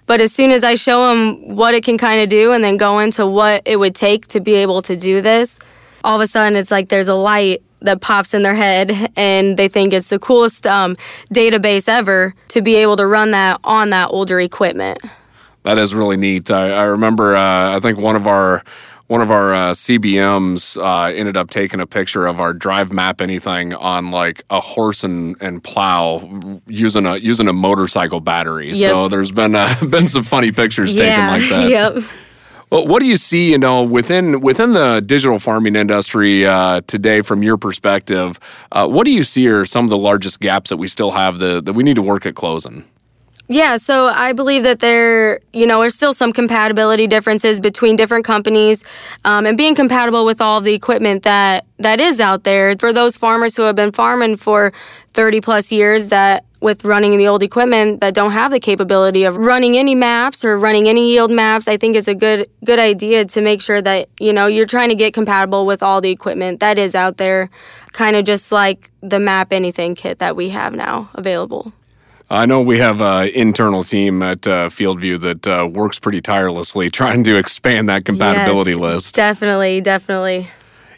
But 0.05 0.21
as 0.21 0.31
soon 0.31 0.51
as 0.51 0.63
I 0.63 0.75
show 0.75 1.09
them 1.09 1.57
what 1.57 1.73
it 1.73 1.85
can 1.85 1.97
kind 1.97 2.21
of 2.21 2.29
do 2.29 2.53
and 2.53 2.63
then 2.63 2.77
go 2.77 2.99
into 2.99 3.27
what 3.27 3.63
it 3.65 3.79
would 3.79 3.95
take 3.95 4.27
to 4.29 4.41
be 4.41 4.57
able 4.57 4.83
to 4.83 4.95
do 4.97 5.23
this, 5.23 5.59
all 6.05 6.17
of 6.17 6.21
a 6.21 6.27
sudden 6.27 6.55
it's 6.55 6.71
like 6.71 6.91
there's 6.91 7.09
a 7.09 7.15
light 7.15 7.63
that 7.81 8.01
pops 8.01 8.35
in 8.35 8.43
their 8.43 8.55
head 8.55 9.13
and 9.17 9.57
they 9.57 9.69
think 9.69 9.93
it's 9.93 10.09
the 10.09 10.19
coolest 10.19 10.67
um, 10.67 10.97
database 11.33 11.89
ever 11.89 12.35
to 12.49 12.63
be 12.63 12.77
able 12.77 12.97
to 12.97 13.07
run 13.07 13.31
that 13.33 13.61
on 13.65 13.91
that 13.91 14.09
older 14.11 14.41
equipment. 14.41 14.99
That 15.63 15.79
is 15.79 15.95
really 15.95 16.17
neat. 16.17 16.51
I, 16.51 16.71
I 16.71 16.83
remember, 16.85 17.37
uh, 17.37 17.77
I 17.77 17.81
think 17.81 17.99
one 17.99 18.17
of 18.17 18.27
our 18.27 18.63
one 19.09 19.23
of 19.23 19.31
our 19.31 19.55
uh, 19.55 19.71
CBMs 19.71 20.77
uh, 20.77 21.11
ended 21.13 21.37
up 21.37 21.49
taking 21.49 21.81
a 21.81 21.87
picture 21.87 22.27
of 22.27 22.41
our 22.41 22.53
drive 22.53 22.93
map 22.93 23.23
anything 23.23 23.73
on 23.73 24.11
like 24.11 24.43
a 24.51 24.61
horse 24.61 25.03
and, 25.03 25.35
and 25.41 25.65
plow 25.65 26.61
using 26.67 27.07
a 27.07 27.17
using 27.17 27.49
a 27.49 27.53
motorcycle 27.53 28.21
battery. 28.21 28.69
Yep. 28.69 28.77
So 28.91 29.09
there's 29.09 29.33
been 29.33 29.55
uh, 29.55 29.75
been 29.89 30.09
some 30.09 30.23
funny 30.23 30.53
pictures 30.53 30.95
yeah, 30.95 31.03
taken 31.03 31.27
like 31.27 31.51
that. 31.51 31.71
Yep. 31.99 32.05
Well, 32.71 32.87
what 32.87 33.01
do 33.01 33.07
you 33.07 33.17
see, 33.17 33.51
you 33.53 33.59
know, 33.59 33.83
within 33.83 34.41
within 34.41 34.73
the 34.75 35.01
digital 35.01 35.39
farming 35.39 35.75
industry 35.75 36.45
uh, 36.45 36.83
today, 36.87 37.23
from 37.23 37.43
your 37.43 37.57
perspective? 37.57 38.39
Uh, 38.71 38.87
what 38.87 39.05
do 39.05 39.11
you 39.11 39.25
see 39.25 39.49
are 39.49 39.65
some 39.65 39.87
of 39.87 39.91
the 39.91 39.97
largest 39.97 40.41
gaps 40.41 40.69
that 40.69 40.77
we 40.77 40.87
still 40.87 41.13
have 41.13 41.39
the, 41.39 41.63
that 41.63 41.73
we 41.73 41.83
need 41.83 41.97
to 41.97 42.03
work 42.03 42.27
at 42.27 42.35
closing? 42.35 42.85
Yeah, 43.51 43.79
so 43.79 44.09
I 44.09 44.35
believe 44.35 44.65
that 44.65 44.81
there, 44.81 45.41
you 45.55 45.67
know, 45.67 45.81
there's 45.81 45.95
still 45.95 46.13
some 46.13 46.35
compatibility 46.35 47.07
differences 47.07 47.61
between 47.61 47.97
different 47.97 48.27
companies, 48.27 48.85
um, 49.25 49.47
and 49.47 49.57
being 49.57 49.75
compatible 49.75 50.27
with 50.27 50.43
all 50.43 50.61
the 50.61 50.75
equipment 50.75 51.23
that 51.23 51.65
that 51.79 51.99
is 51.99 52.21
out 52.21 52.45
there 52.45 52.77
for 52.77 52.93
those 52.93 53.17
farmers 53.17 53.57
who 53.57 53.63
have 53.63 53.75
been 53.77 53.93
farming 53.93 54.37
for 54.37 54.71
30 55.15 55.41
plus 55.41 55.73
years 55.73 56.09
that 56.09 56.45
with 56.61 56.85
running 56.85 57.17
the 57.17 57.29
old 57.29 57.43
equipment 57.43 58.01
that 58.01 58.15
don't 58.15 58.33
have 58.33 58.51
the 58.51 58.61
capability 58.61 59.25
of 59.25 59.37
running 59.37 59.77
any 59.77 59.95
maps 59.95 60.45
or 60.45 60.59
running 60.59 60.89
any 60.89 61.11
yield 61.11 61.31
maps 61.31 61.69
i 61.69 61.77
think 61.77 61.97
it's 61.97 62.09
a 62.09 62.15
good 62.15 62.49
good 62.65 62.79
idea 62.79 63.25
to 63.25 63.41
make 63.41 63.61
sure 63.61 63.81
that 63.81 64.09
you 64.19 64.33
know 64.33 64.47
you're 64.47 64.67
trying 64.67 64.89
to 64.89 64.95
get 64.95 65.15
compatible 65.15 65.67
with 65.67 65.83
all 65.83 66.01
the 66.01 66.11
equipment 66.11 66.61
that 66.61 66.79
is 66.79 66.95
out 66.95 67.17
there 67.17 67.49
kind 67.93 68.17
of 68.17 68.25
just 68.25 68.51
like 68.53 68.91
the 69.01 69.21
map 69.21 69.53
anything 69.53 69.95
kit 69.95 70.19
that 70.19 70.37
we 70.37 70.49
have 70.49 70.75
now 70.75 71.09
available 71.15 71.73
I 72.31 72.45
know 72.45 72.61
we 72.61 72.79
have 72.79 73.01
an 73.01 73.29
internal 73.29 73.83
team 73.83 74.23
at 74.23 74.47
uh, 74.47 74.69
FieldView 74.69 75.19
that 75.23 75.47
uh, 75.47 75.67
works 75.67 75.99
pretty 75.99 76.21
tirelessly 76.21 76.91
trying 77.01 77.25
to 77.25 77.39
expand 77.39 77.89
that 77.89 78.05
compatibility 78.05 78.73
yes, 78.73 78.81
list. 78.81 79.15
Definitely, 79.15 79.81
definitely. 79.81 80.47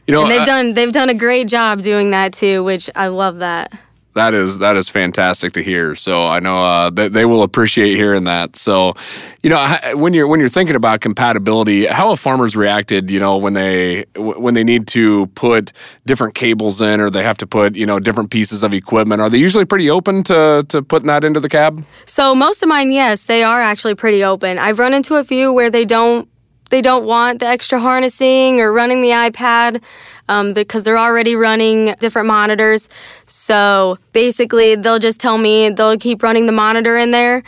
You 0.08 0.14
know, 0.14 0.22
and 0.22 0.30
they've 0.32 0.40
uh, 0.40 0.44
done 0.44 0.74
they've 0.74 0.90
done 0.90 1.08
a 1.08 1.14
great 1.14 1.46
job 1.46 1.82
doing 1.82 2.10
that 2.10 2.32
too, 2.32 2.64
which 2.64 2.90
I 2.96 3.06
love 3.06 3.38
that 3.38 3.72
that 4.14 4.34
is 4.34 4.58
that 4.58 4.76
is 4.76 4.88
fantastic 4.88 5.52
to 5.52 5.62
hear. 5.62 5.94
So 5.94 6.26
I 6.26 6.40
know 6.40 6.64
uh, 6.64 6.90
that 6.90 7.12
they 7.12 7.24
will 7.24 7.42
appreciate 7.42 7.94
hearing 7.94 8.24
that. 8.24 8.56
So, 8.56 8.94
you 9.42 9.50
know, 9.50 9.78
when 9.94 10.14
you're 10.14 10.26
when 10.26 10.40
you're 10.40 10.48
thinking 10.48 10.76
about 10.76 11.00
compatibility, 11.00 11.86
how 11.86 12.10
have 12.10 12.18
farmers 12.18 12.56
reacted? 12.56 13.10
You 13.10 13.20
know, 13.20 13.36
when 13.36 13.54
they 13.54 14.04
when 14.16 14.54
they 14.54 14.64
need 14.64 14.88
to 14.88 15.26
put 15.28 15.72
different 16.06 16.34
cables 16.34 16.80
in, 16.80 17.00
or 17.00 17.08
they 17.08 17.22
have 17.22 17.38
to 17.38 17.46
put 17.46 17.76
you 17.76 17.86
know 17.86 18.00
different 18.00 18.30
pieces 18.30 18.62
of 18.62 18.74
equipment. 18.74 19.20
Are 19.20 19.30
they 19.30 19.38
usually 19.38 19.64
pretty 19.64 19.88
open 19.88 20.24
to 20.24 20.64
to 20.68 20.82
putting 20.82 21.06
that 21.06 21.22
into 21.22 21.40
the 21.40 21.48
cab? 21.48 21.84
So 22.04 22.34
most 22.34 22.62
of 22.62 22.68
mine, 22.68 22.90
yes, 22.90 23.24
they 23.24 23.44
are 23.44 23.60
actually 23.60 23.94
pretty 23.94 24.24
open. 24.24 24.58
I've 24.58 24.78
run 24.78 24.92
into 24.92 25.16
a 25.16 25.24
few 25.24 25.52
where 25.52 25.70
they 25.70 25.84
don't 25.84 26.28
they 26.70 26.80
don't 26.80 27.04
want 27.04 27.40
the 27.40 27.46
extra 27.46 27.78
harnessing 27.78 28.60
or 28.60 28.72
running 28.72 29.02
the 29.02 29.10
iPad 29.10 29.82
um, 30.30 30.52
because 30.52 30.84
they're 30.84 30.96
already 30.96 31.34
running 31.34 31.94
different 31.98 32.28
monitors. 32.28 32.88
So 33.26 33.98
basically, 34.12 34.76
they'll 34.76 35.00
just 35.00 35.20
tell 35.20 35.36
me 35.36 35.68
they'll 35.70 35.98
keep 35.98 36.22
running 36.22 36.46
the 36.46 36.52
monitor 36.52 36.96
in 36.96 37.10
there, 37.10 37.42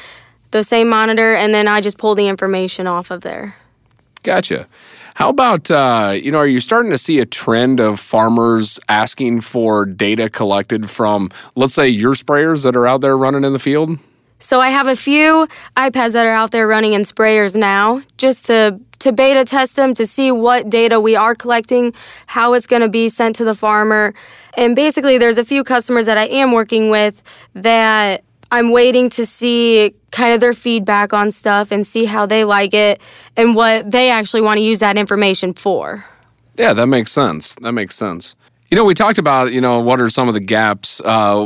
the 0.50 0.64
same 0.64 0.88
monitor, 0.88 1.34
and 1.34 1.54
then 1.54 1.68
I 1.68 1.80
just 1.80 1.96
pull 1.96 2.14
the 2.14 2.26
information 2.26 2.86
off 2.86 3.10
of 3.10 3.22
there. 3.22 3.54
Gotcha. 4.24 4.66
How 5.14 5.28
about, 5.28 5.70
uh, 5.70 6.14
you 6.20 6.32
know, 6.32 6.38
are 6.38 6.46
you 6.46 6.60
starting 6.60 6.90
to 6.90 6.98
see 6.98 7.20
a 7.20 7.26
trend 7.26 7.80
of 7.80 8.00
farmers 8.00 8.80
asking 8.88 9.42
for 9.42 9.84
data 9.84 10.28
collected 10.28 10.90
from, 10.90 11.30
let's 11.54 11.74
say, 11.74 11.88
your 11.88 12.14
sprayers 12.14 12.64
that 12.64 12.74
are 12.74 12.86
out 12.86 13.00
there 13.00 13.16
running 13.16 13.44
in 13.44 13.52
the 13.52 13.58
field? 13.58 13.98
So 14.38 14.58
I 14.58 14.70
have 14.70 14.88
a 14.88 14.96
few 14.96 15.46
iPads 15.76 16.14
that 16.14 16.26
are 16.26 16.32
out 16.32 16.50
there 16.50 16.66
running 16.66 16.94
in 16.94 17.02
sprayers 17.02 17.56
now 17.56 18.02
just 18.16 18.46
to 18.46 18.80
to 19.02 19.12
beta 19.12 19.44
test 19.44 19.74
them 19.74 19.94
to 19.94 20.06
see 20.06 20.30
what 20.30 20.70
data 20.70 21.00
we 21.00 21.16
are 21.16 21.34
collecting, 21.34 21.92
how 22.26 22.54
it's 22.54 22.68
going 22.68 22.82
to 22.82 22.88
be 22.88 23.08
sent 23.08 23.34
to 23.36 23.44
the 23.44 23.54
farmer. 23.54 24.14
And 24.56 24.76
basically 24.76 25.18
there's 25.18 25.38
a 25.38 25.44
few 25.44 25.64
customers 25.64 26.06
that 26.06 26.18
I 26.18 26.26
am 26.26 26.52
working 26.52 26.88
with 26.88 27.20
that 27.54 28.22
I'm 28.52 28.70
waiting 28.70 29.10
to 29.10 29.26
see 29.26 29.94
kind 30.12 30.34
of 30.34 30.40
their 30.40 30.52
feedback 30.52 31.12
on 31.12 31.32
stuff 31.32 31.72
and 31.72 31.84
see 31.84 32.04
how 32.04 32.26
they 32.26 32.44
like 32.44 32.74
it 32.74 33.00
and 33.36 33.56
what 33.56 33.90
they 33.90 34.08
actually 34.10 34.42
want 34.42 34.58
to 34.58 34.62
use 34.62 34.78
that 34.78 34.96
information 34.96 35.52
for. 35.52 36.04
Yeah, 36.56 36.72
that 36.72 36.86
makes 36.86 37.10
sense. 37.10 37.56
That 37.56 37.72
makes 37.72 37.96
sense. 37.96 38.36
You 38.72 38.76
know, 38.76 38.86
we 38.86 38.94
talked 38.94 39.18
about 39.18 39.52
you 39.52 39.60
know 39.60 39.80
what 39.80 40.00
are 40.00 40.08
some 40.08 40.28
of 40.28 40.34
the 40.34 40.40
gaps. 40.40 40.98
Uh, 41.04 41.44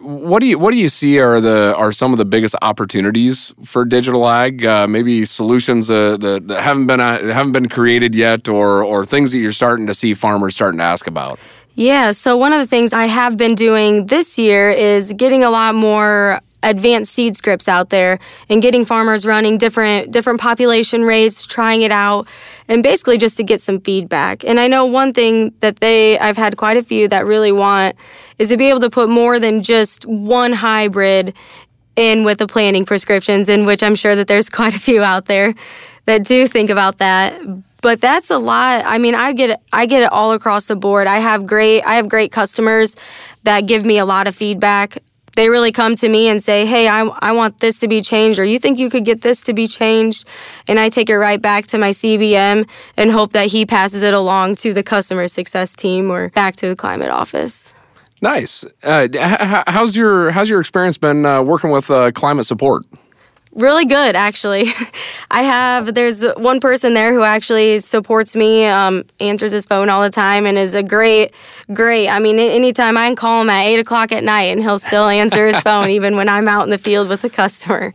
what 0.00 0.38
do 0.38 0.46
you 0.46 0.60
what 0.60 0.70
do 0.70 0.76
you 0.76 0.88
see 0.88 1.18
are 1.18 1.40
the 1.40 1.74
are 1.76 1.90
some 1.90 2.12
of 2.12 2.18
the 2.18 2.24
biggest 2.24 2.54
opportunities 2.62 3.52
for 3.64 3.84
digital 3.84 4.28
ag? 4.28 4.64
Uh, 4.64 4.86
maybe 4.86 5.24
solutions 5.24 5.90
uh, 5.90 6.16
that, 6.18 6.46
that 6.46 6.62
haven't 6.62 6.86
been 6.86 7.00
uh, 7.00 7.32
haven't 7.32 7.50
been 7.50 7.68
created 7.68 8.14
yet, 8.14 8.46
or 8.46 8.84
or 8.84 9.04
things 9.04 9.32
that 9.32 9.38
you're 9.40 9.50
starting 9.50 9.88
to 9.88 9.92
see 9.92 10.14
farmers 10.14 10.54
starting 10.54 10.78
to 10.78 10.84
ask 10.84 11.08
about. 11.08 11.40
Yeah, 11.74 12.12
so 12.12 12.36
one 12.36 12.52
of 12.52 12.60
the 12.60 12.66
things 12.68 12.92
I 12.92 13.06
have 13.06 13.36
been 13.36 13.56
doing 13.56 14.06
this 14.06 14.38
year 14.38 14.70
is 14.70 15.12
getting 15.14 15.42
a 15.42 15.50
lot 15.50 15.74
more 15.74 16.40
advanced 16.62 17.12
seed 17.12 17.36
scripts 17.36 17.68
out 17.68 17.90
there 17.90 18.18
and 18.48 18.60
getting 18.60 18.84
farmers 18.84 19.24
running 19.24 19.58
different 19.58 20.10
different 20.10 20.40
population 20.40 21.04
rates, 21.04 21.46
trying 21.46 21.82
it 21.82 21.92
out, 21.92 22.26
and 22.68 22.82
basically 22.82 23.18
just 23.18 23.36
to 23.36 23.42
get 23.42 23.60
some 23.60 23.80
feedback. 23.80 24.44
And 24.44 24.58
I 24.58 24.66
know 24.66 24.84
one 24.84 25.12
thing 25.12 25.52
that 25.60 25.76
they 25.76 26.18
I've 26.18 26.36
had 26.36 26.56
quite 26.56 26.76
a 26.76 26.82
few 26.82 27.08
that 27.08 27.26
really 27.26 27.52
want 27.52 27.96
is 28.38 28.48
to 28.48 28.56
be 28.56 28.68
able 28.68 28.80
to 28.80 28.90
put 28.90 29.08
more 29.08 29.38
than 29.38 29.62
just 29.62 30.06
one 30.06 30.52
hybrid 30.52 31.34
in 31.96 32.24
with 32.24 32.38
the 32.38 32.46
planting 32.46 32.84
prescriptions, 32.84 33.48
in 33.48 33.66
which 33.66 33.82
I'm 33.82 33.94
sure 33.94 34.14
that 34.16 34.28
there's 34.28 34.48
quite 34.58 34.74
a 34.74 34.80
few 34.80 35.02
out 35.02 35.26
there 35.26 35.54
that 36.06 36.24
do 36.24 36.46
think 36.46 36.70
about 36.70 36.98
that. 36.98 37.40
But 37.80 38.00
that's 38.00 38.30
a 38.30 38.38
lot. 38.38 38.82
I 38.84 38.98
mean, 38.98 39.14
I 39.14 39.32
get 39.32 39.62
I 39.72 39.86
get 39.86 40.02
it 40.02 40.10
all 40.10 40.32
across 40.32 40.66
the 40.66 40.74
board. 40.74 41.06
I 41.06 41.18
have 41.18 41.46
great 41.46 41.82
I 41.82 41.94
have 41.94 42.08
great 42.08 42.32
customers 42.32 42.96
that 43.44 43.62
give 43.62 43.84
me 43.84 43.98
a 43.98 44.04
lot 44.04 44.26
of 44.26 44.34
feedback 44.34 44.98
they 45.38 45.50
really 45.50 45.70
come 45.70 45.94
to 45.94 46.08
me 46.08 46.26
and 46.26 46.42
say, 46.42 46.66
hey, 46.66 46.88
I, 46.88 47.02
I 47.20 47.30
want 47.30 47.60
this 47.60 47.78
to 47.78 47.86
be 47.86 48.02
changed, 48.02 48.40
or 48.40 48.44
you 48.44 48.58
think 48.58 48.76
you 48.76 48.90
could 48.90 49.04
get 49.04 49.20
this 49.20 49.40
to 49.42 49.54
be 49.54 49.68
changed? 49.68 50.26
And 50.66 50.80
I 50.80 50.88
take 50.88 51.08
it 51.08 51.16
right 51.16 51.40
back 51.40 51.68
to 51.68 51.78
my 51.78 51.90
CBM 51.90 52.68
and 52.96 53.12
hope 53.12 53.34
that 53.34 53.46
he 53.46 53.64
passes 53.64 54.02
it 54.02 54.14
along 54.14 54.56
to 54.56 54.74
the 54.74 54.82
customer 54.82 55.28
success 55.28 55.74
team 55.74 56.10
or 56.10 56.30
back 56.30 56.56
to 56.56 56.66
the 56.66 56.74
climate 56.74 57.10
office. 57.10 57.72
Nice. 58.20 58.64
Uh, 58.82 59.06
how's 59.68 59.94
your 59.94 60.32
how's 60.32 60.50
your 60.50 60.58
experience 60.58 60.98
been 60.98 61.24
uh, 61.24 61.40
working 61.40 61.70
with 61.70 61.88
uh, 61.88 62.10
climate 62.10 62.46
support? 62.46 62.82
Really 63.52 63.84
good 63.84 64.16
actually. 64.16 64.72
I 65.30 65.42
have 65.42 65.94
there's 65.94 66.24
one 66.36 66.60
person 66.60 66.94
there 66.94 67.12
who 67.12 67.22
actually 67.22 67.80
supports 67.80 68.34
me 68.34 68.66
um, 68.66 69.04
answers 69.20 69.52
his 69.52 69.66
phone 69.66 69.88
all 69.90 70.02
the 70.02 70.10
time 70.10 70.46
and 70.46 70.56
is 70.56 70.74
a 70.74 70.82
great 70.82 71.32
great 71.72 72.08
i 72.08 72.18
mean 72.18 72.38
anytime 72.38 72.96
i 72.96 73.06
can 73.06 73.16
call 73.16 73.42
him 73.42 73.50
at 73.50 73.64
8 73.66 73.80
o'clock 73.80 74.12
at 74.12 74.24
night 74.24 74.44
and 74.44 74.60
he'll 74.60 74.78
still 74.78 75.06
answer 75.08 75.46
his 75.46 75.58
phone 75.66 75.90
even 75.90 76.16
when 76.16 76.28
i'm 76.28 76.48
out 76.48 76.64
in 76.64 76.70
the 76.70 76.78
field 76.78 77.08
with 77.08 77.22
a 77.24 77.30
customer 77.30 77.94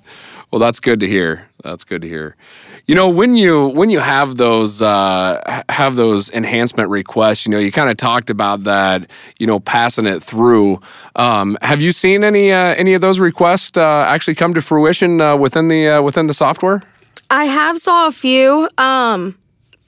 well 0.53 0.59
that's 0.59 0.79
good 0.79 1.01
to 1.01 1.07
hear 1.07 1.49
that's 1.63 1.83
good 1.83 2.01
to 2.03 2.07
hear 2.07 2.37
you 2.85 2.95
know, 2.95 3.07
when 3.07 3.37
you 3.37 3.67
when 3.69 3.89
you 3.89 3.99
have 3.99 4.35
those 4.35 4.81
uh, 4.81 5.63
have 5.69 5.95
those 5.95 6.29
enhancement 6.31 6.89
requests, 6.89 7.45
you 7.45 7.51
know, 7.51 7.57
you 7.57 7.71
kind 7.71 7.89
of 7.89 7.95
talked 7.95 8.29
about 8.29 8.65
that, 8.65 9.09
you 9.39 9.47
know, 9.47 9.59
passing 9.59 10.05
it 10.05 10.21
through. 10.21 10.81
Um, 11.15 11.57
have 11.61 11.79
you 11.79 11.93
seen 11.93 12.25
any 12.25 12.51
uh, 12.51 12.75
any 12.75 12.93
of 12.93 12.99
those 12.99 13.19
requests 13.19 13.77
uh, 13.77 14.05
actually 14.07 14.35
come 14.35 14.53
to 14.53 14.61
fruition 14.61 15.21
uh, 15.21 15.37
within 15.37 15.69
the 15.69 15.87
uh, 15.87 16.01
within 16.01 16.27
the 16.27 16.33
software? 16.33 16.81
I 17.29 17.45
have 17.45 17.79
saw 17.79 18.07
a 18.07 18.11
few 18.11 18.67
um, 18.77 19.37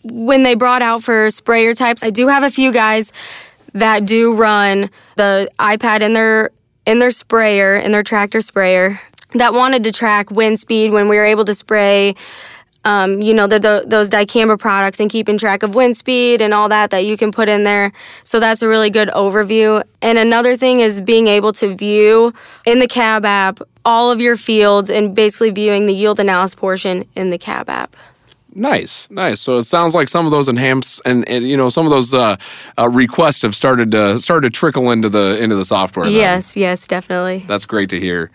when 0.04 0.44
they 0.44 0.56
brought 0.56 0.82
out 0.82 1.04
for 1.04 1.30
sprayer 1.32 1.74
types. 1.74 2.02
I 2.02 2.12
do 2.12 2.30
have 2.30 2.44
a 2.44 2.50
few 2.50 2.72
guys 2.72 3.12
that 3.74 4.06
do 4.06 4.34
run 4.34 4.90
the 5.18 5.50
iPad 5.60 6.00
in 6.00 6.14
their 6.14 6.52
in 6.86 7.00
their 7.00 7.12
sprayer 7.12 7.76
in 7.76 7.92
their 7.92 8.04
tractor 8.04 8.40
sprayer 8.40 9.02
that 9.36 9.54
wanted 9.54 9.84
to 9.86 9.92
track 9.92 10.32
wind 10.32 10.60
speed 10.60 10.92
when 10.92 11.08
we 11.08 11.18
were 11.18 11.26
able 11.26 11.46
to 11.46 11.56
spray 11.56 12.16
um, 12.86 13.20
you 13.20 13.34
know, 13.34 13.48
the, 13.48 13.60
the, 13.60 13.84
those 13.88 14.10
dicamba 14.10 14.60
products 14.60 15.00
and 15.00 15.10
keeping 15.10 15.38
track 15.38 15.64
of 15.64 15.74
wind 15.74 15.98
speed 15.98 16.40
and 16.40 16.54
all 16.54 16.70
that 16.70 16.92
that 16.92 17.04
you 17.04 17.18
can 17.18 17.32
put 17.32 17.50
in 17.50 17.64
there. 17.64 17.92
So 18.24 18.40
that's 18.40 18.62
a 18.62 18.68
really 18.68 18.92
good 18.92 19.10
overview. 19.10 19.84
And 20.04 20.18
another 20.20 20.56
thing 20.56 20.80
is 20.80 21.02
being 21.02 21.28
able 21.28 21.52
to 21.54 21.76
view 21.76 22.32
in 22.66 22.80
the 22.80 22.88
cab 22.88 23.26
app 23.26 23.60
all 23.84 24.12
of 24.12 24.22
your 24.22 24.38
fields 24.38 24.90
and 24.90 25.16
basically 25.16 25.50
viewing 25.50 25.88
the 25.88 25.94
yield 25.94 26.20
analysis 26.20 26.56
portion 26.56 27.06
in 27.16 27.32
the 27.32 27.40
cab 27.40 27.70
app. 27.70 27.96
Nice, 28.58 29.10
nice. 29.12 29.42
So 29.42 29.58
it 29.58 29.64
sounds 29.64 29.94
like 29.94 30.08
some 30.08 30.26
of 30.26 30.32
those 30.32 30.48
enhance 30.48 31.02
and, 31.02 31.28
and 31.28 31.46
you 31.46 31.58
know 31.58 31.68
some 31.68 31.86
of 31.86 31.90
those 31.90 32.14
uh, 32.14 32.38
uh, 32.78 32.88
requests 32.88 33.42
have 33.42 33.54
started 33.54 33.92
to 33.92 34.18
started 34.18 34.54
to 34.54 34.58
trickle 34.58 34.92
into 34.92 35.10
the 35.10 35.38
into 35.44 35.58
the 35.58 35.66
software. 35.66 36.06
Then. 36.06 36.16
Yes, 36.16 36.56
yes, 36.56 36.88
definitely. 36.88 37.44
That's 37.48 37.66
great 37.66 37.90
to 37.90 38.00
hear. 38.00 38.32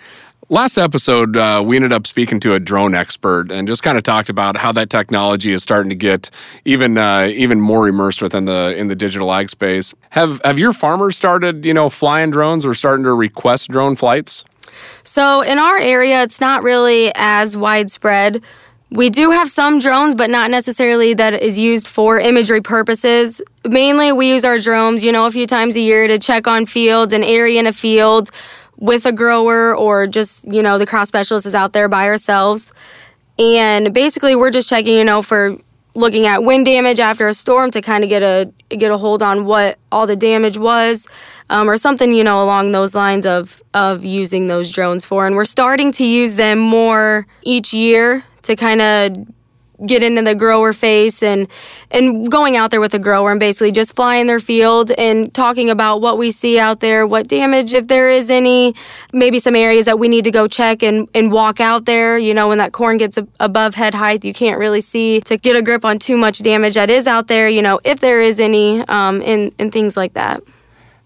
Last 0.52 0.78
episode, 0.78 1.36
uh, 1.36 1.62
we 1.64 1.76
ended 1.76 1.92
up 1.92 2.08
speaking 2.08 2.40
to 2.40 2.54
a 2.54 2.58
drone 2.58 2.92
expert 2.92 3.52
and 3.52 3.68
just 3.68 3.84
kind 3.84 3.96
of 3.96 4.02
talked 4.02 4.28
about 4.28 4.56
how 4.56 4.72
that 4.72 4.90
technology 4.90 5.52
is 5.52 5.62
starting 5.62 5.90
to 5.90 5.94
get 5.94 6.28
even 6.64 6.98
uh, 6.98 7.28
even 7.32 7.60
more 7.60 7.86
immersed 7.86 8.20
within 8.20 8.46
the 8.46 8.76
in 8.76 8.88
the 8.88 8.96
digital 8.96 9.32
ag 9.32 9.48
space. 9.48 9.94
Have 10.10 10.40
have 10.42 10.58
your 10.58 10.72
farmers 10.72 11.14
started, 11.14 11.64
you 11.64 11.72
know, 11.72 11.88
flying 11.88 12.32
drones 12.32 12.66
or 12.66 12.74
starting 12.74 13.04
to 13.04 13.14
request 13.14 13.68
drone 13.68 13.94
flights? 13.94 14.44
So 15.04 15.42
in 15.42 15.58
our 15.58 15.78
area, 15.78 16.20
it's 16.24 16.40
not 16.40 16.64
really 16.64 17.12
as 17.14 17.56
widespread. 17.56 18.42
We 18.90 19.08
do 19.08 19.30
have 19.30 19.48
some 19.48 19.78
drones, 19.78 20.16
but 20.16 20.30
not 20.30 20.50
necessarily 20.50 21.14
that 21.14 21.32
is 21.40 21.60
used 21.60 21.86
for 21.86 22.18
imagery 22.18 22.60
purposes. 22.60 23.40
Mainly, 23.68 24.10
we 24.10 24.28
use 24.28 24.44
our 24.44 24.58
drones, 24.58 25.04
you 25.04 25.12
know, 25.12 25.26
a 25.26 25.30
few 25.30 25.46
times 25.46 25.76
a 25.76 25.80
year 25.80 26.08
to 26.08 26.18
check 26.18 26.48
on 26.48 26.66
fields, 26.66 27.12
an 27.12 27.22
area 27.22 27.60
in 27.60 27.68
a 27.68 27.72
field, 27.72 28.32
with 28.80 29.06
a 29.06 29.12
grower 29.12 29.76
or 29.76 30.06
just, 30.06 30.44
you 30.44 30.62
know, 30.62 30.78
the 30.78 30.86
crop 30.86 31.06
specialist 31.06 31.46
is 31.46 31.54
out 31.54 31.72
there 31.72 31.88
by 31.88 32.06
ourselves. 32.06 32.72
And 33.38 33.94
basically 33.94 34.34
we're 34.34 34.50
just 34.50 34.68
checking, 34.68 34.94
you 34.94 35.04
know, 35.04 35.22
for 35.22 35.56
looking 35.94 36.26
at 36.26 36.42
wind 36.42 36.66
damage 36.66 37.00
after 37.00 37.28
a 37.28 37.34
storm 37.34 37.70
to 37.70 37.80
kind 37.80 38.04
of 38.04 38.10
get 38.10 38.22
a 38.22 38.52
get 38.74 38.90
a 38.90 38.98
hold 38.98 39.22
on 39.22 39.44
what 39.44 39.78
all 39.90 40.06
the 40.06 40.16
damage 40.16 40.56
was 40.56 41.08
um, 41.48 41.68
or 41.68 41.76
something 41.76 42.12
you 42.14 42.22
know 42.22 42.42
along 42.42 42.70
those 42.72 42.94
lines 42.94 43.26
of 43.26 43.60
of 43.74 44.04
using 44.04 44.46
those 44.46 44.70
drones 44.70 45.04
for 45.04 45.26
and 45.26 45.34
we're 45.34 45.44
starting 45.44 45.90
to 45.90 46.04
use 46.06 46.34
them 46.34 46.58
more 46.58 47.26
each 47.42 47.72
year 47.72 48.24
to 48.42 48.54
kind 48.54 48.80
of 48.80 49.16
get 49.86 50.02
into 50.02 50.22
the 50.22 50.34
grower 50.34 50.72
face 50.72 51.22
and 51.22 51.48
and 51.90 52.30
going 52.30 52.56
out 52.56 52.70
there 52.70 52.80
with 52.80 52.92
the 52.92 52.98
grower 52.98 53.30
and 53.30 53.40
basically 53.40 53.72
just 53.72 53.96
flying 53.96 54.26
their 54.26 54.40
field 54.40 54.90
and 54.92 55.32
talking 55.34 55.70
about 55.70 56.00
what 56.00 56.18
we 56.18 56.30
see 56.30 56.58
out 56.58 56.80
there, 56.80 57.06
what 57.06 57.28
damage 57.28 57.72
if 57.72 57.88
there 57.88 58.08
is 58.08 58.30
any, 58.30 58.74
maybe 59.12 59.38
some 59.38 59.56
areas 59.56 59.86
that 59.86 59.98
we 59.98 60.08
need 60.08 60.24
to 60.24 60.30
go 60.30 60.46
check 60.46 60.82
and, 60.82 61.08
and 61.14 61.32
walk 61.32 61.60
out 61.60 61.84
there. 61.84 62.18
You 62.18 62.34
know, 62.34 62.48
when 62.48 62.58
that 62.58 62.72
corn 62.72 62.96
gets 62.98 63.18
above 63.40 63.74
head 63.74 63.94
height, 63.94 64.24
you 64.24 64.32
can't 64.32 64.58
really 64.58 64.80
see 64.80 65.20
to 65.22 65.36
get 65.36 65.56
a 65.56 65.62
grip 65.62 65.84
on 65.84 65.98
too 65.98 66.16
much 66.16 66.38
damage 66.40 66.74
that 66.74 66.90
is 66.90 67.06
out 67.06 67.26
there. 67.26 67.48
You 67.48 67.62
know, 67.62 67.80
if 67.84 68.00
there 68.00 68.20
is 68.20 68.38
any, 68.38 68.80
um, 68.82 69.22
and 69.22 69.52
and 69.58 69.72
things 69.72 69.96
like 69.96 70.14
that. 70.14 70.42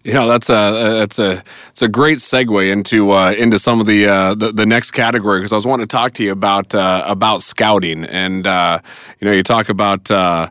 You 0.05 0.13
know, 0.13 0.29
that's 0.29 0.51
a 0.51 0.53
that's 0.99 1.19
a 1.19 1.43
it's 1.71 1.81
a 1.81 1.89
great 1.89 2.19
segue 2.19 2.71
into 2.71 3.11
uh, 3.11 3.33
into 3.33 3.59
some 3.59 3.81
of 3.81 3.87
the, 3.87 4.07
uh, 4.07 4.35
the, 4.35 4.53
the 4.53 4.67
next 4.67 4.91
category 4.91 5.41
because 5.41 5.51
I 5.51 5.55
was 5.55 5.67
wanting 5.67 5.87
to 5.89 5.91
talk 5.91 6.13
to 6.13 6.23
you 6.23 6.31
about 6.31 6.75
uh, 6.75 7.03
about 7.07 7.43
scouting. 7.43 8.05
And 8.05 8.47
uh, 8.47 8.81
you 9.19 9.25
know 9.25 9.33
you 9.33 9.43
talk 9.43 9.71
about 9.71 10.11
uh, 10.11 10.51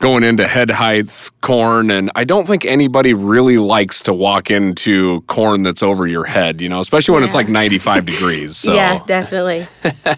going 0.00 0.24
into 0.24 0.46
head 0.46 0.70
height 0.70 1.30
corn 1.42 1.90
and 1.90 2.10
i 2.14 2.24
don't 2.24 2.46
think 2.46 2.64
anybody 2.64 3.12
really 3.12 3.58
likes 3.58 4.00
to 4.00 4.14
walk 4.14 4.50
into 4.50 5.20
corn 5.22 5.62
that's 5.62 5.82
over 5.82 6.06
your 6.06 6.24
head 6.24 6.60
you 6.60 6.68
know 6.68 6.80
especially 6.80 7.12
when 7.12 7.22
yeah. 7.22 7.26
it's 7.26 7.34
like 7.34 7.48
95 7.48 8.06
degrees 8.06 8.56
so. 8.56 8.74
yeah 8.74 8.98
definitely 9.06 9.66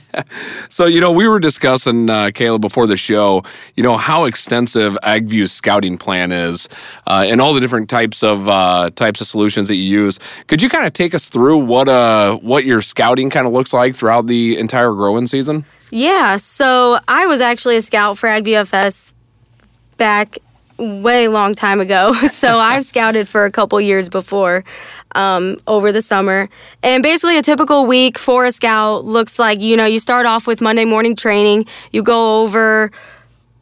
so 0.69 0.87
you 0.87 1.01
know 1.01 1.11
we 1.11 1.27
were 1.27 1.41
discussing 1.41 2.09
uh, 2.09 2.27
kayla 2.27 2.61
before 2.61 2.87
the 2.87 2.97
show 2.97 3.43
you 3.75 3.83
know 3.83 3.97
how 3.97 4.25
extensive 4.25 4.97
agview's 5.03 5.51
scouting 5.53 5.99
plan 5.99 6.31
is 6.31 6.69
uh, 7.09 7.27
and 7.29 7.41
all 7.41 7.53
the 7.53 7.61
different 7.61 7.91
types 7.91 8.23
of 8.23 8.49
uh, 8.49 8.89
types 8.91 9.21
of 9.21 9.27
solutions 9.27 9.67
that 9.67 9.75
you 9.75 9.83
use 9.83 10.19
could 10.47 10.62
you 10.62 10.69
kind 10.69 10.87
of 10.87 10.93
take 10.93 11.12
us 11.12 11.29
through 11.29 11.59
what 11.59 11.89
uh 11.89 12.37
what 12.39 12.65
your 12.65 12.81
scouting 12.81 13.29
kind 13.31 13.49
of 13.49 13.53
looks 13.53 13.73
like 13.73 13.97
throughout 13.97 14.29
the 14.29 14.57
entire 14.57 14.93
growing 14.93 15.27
season 15.27 15.67
yeah, 15.95 16.39
so 16.39 16.99
I 17.07 17.27
was 17.27 17.43
actually 17.43 17.77
a 17.77 17.83
scout 17.83 18.17
for 18.17 18.27
AgView 18.27 18.62
FS 18.62 19.15
back 19.97 20.39
way 20.79 21.29
long 21.29 21.55
time 21.55 21.81
ago. 21.81 22.13
so 22.27 22.59
I've 22.59 22.85
scouted 22.85 23.29
for 23.29 23.45
a 23.45 23.51
couple 23.51 23.81
years 23.81 24.09
before 24.09 24.65
um, 25.15 25.59
over 25.67 25.93
the 25.93 26.03
summer. 26.03 26.49
And 26.83 27.03
basically, 27.03 27.39
a 27.39 27.43
typical 27.43 27.87
week 27.87 28.19
for 28.19 28.45
a 28.45 28.53
scout 28.53 29.05
looks 29.05 29.39
like 29.39 29.61
you 29.61 29.77
know, 29.77 29.87
you 29.87 29.99
start 29.99 30.27
off 30.27 30.47
with 30.47 30.61
Monday 30.61 30.85
morning 30.85 31.17
training, 31.17 31.67
you 31.93 32.03
go 32.03 32.43
over 32.43 32.91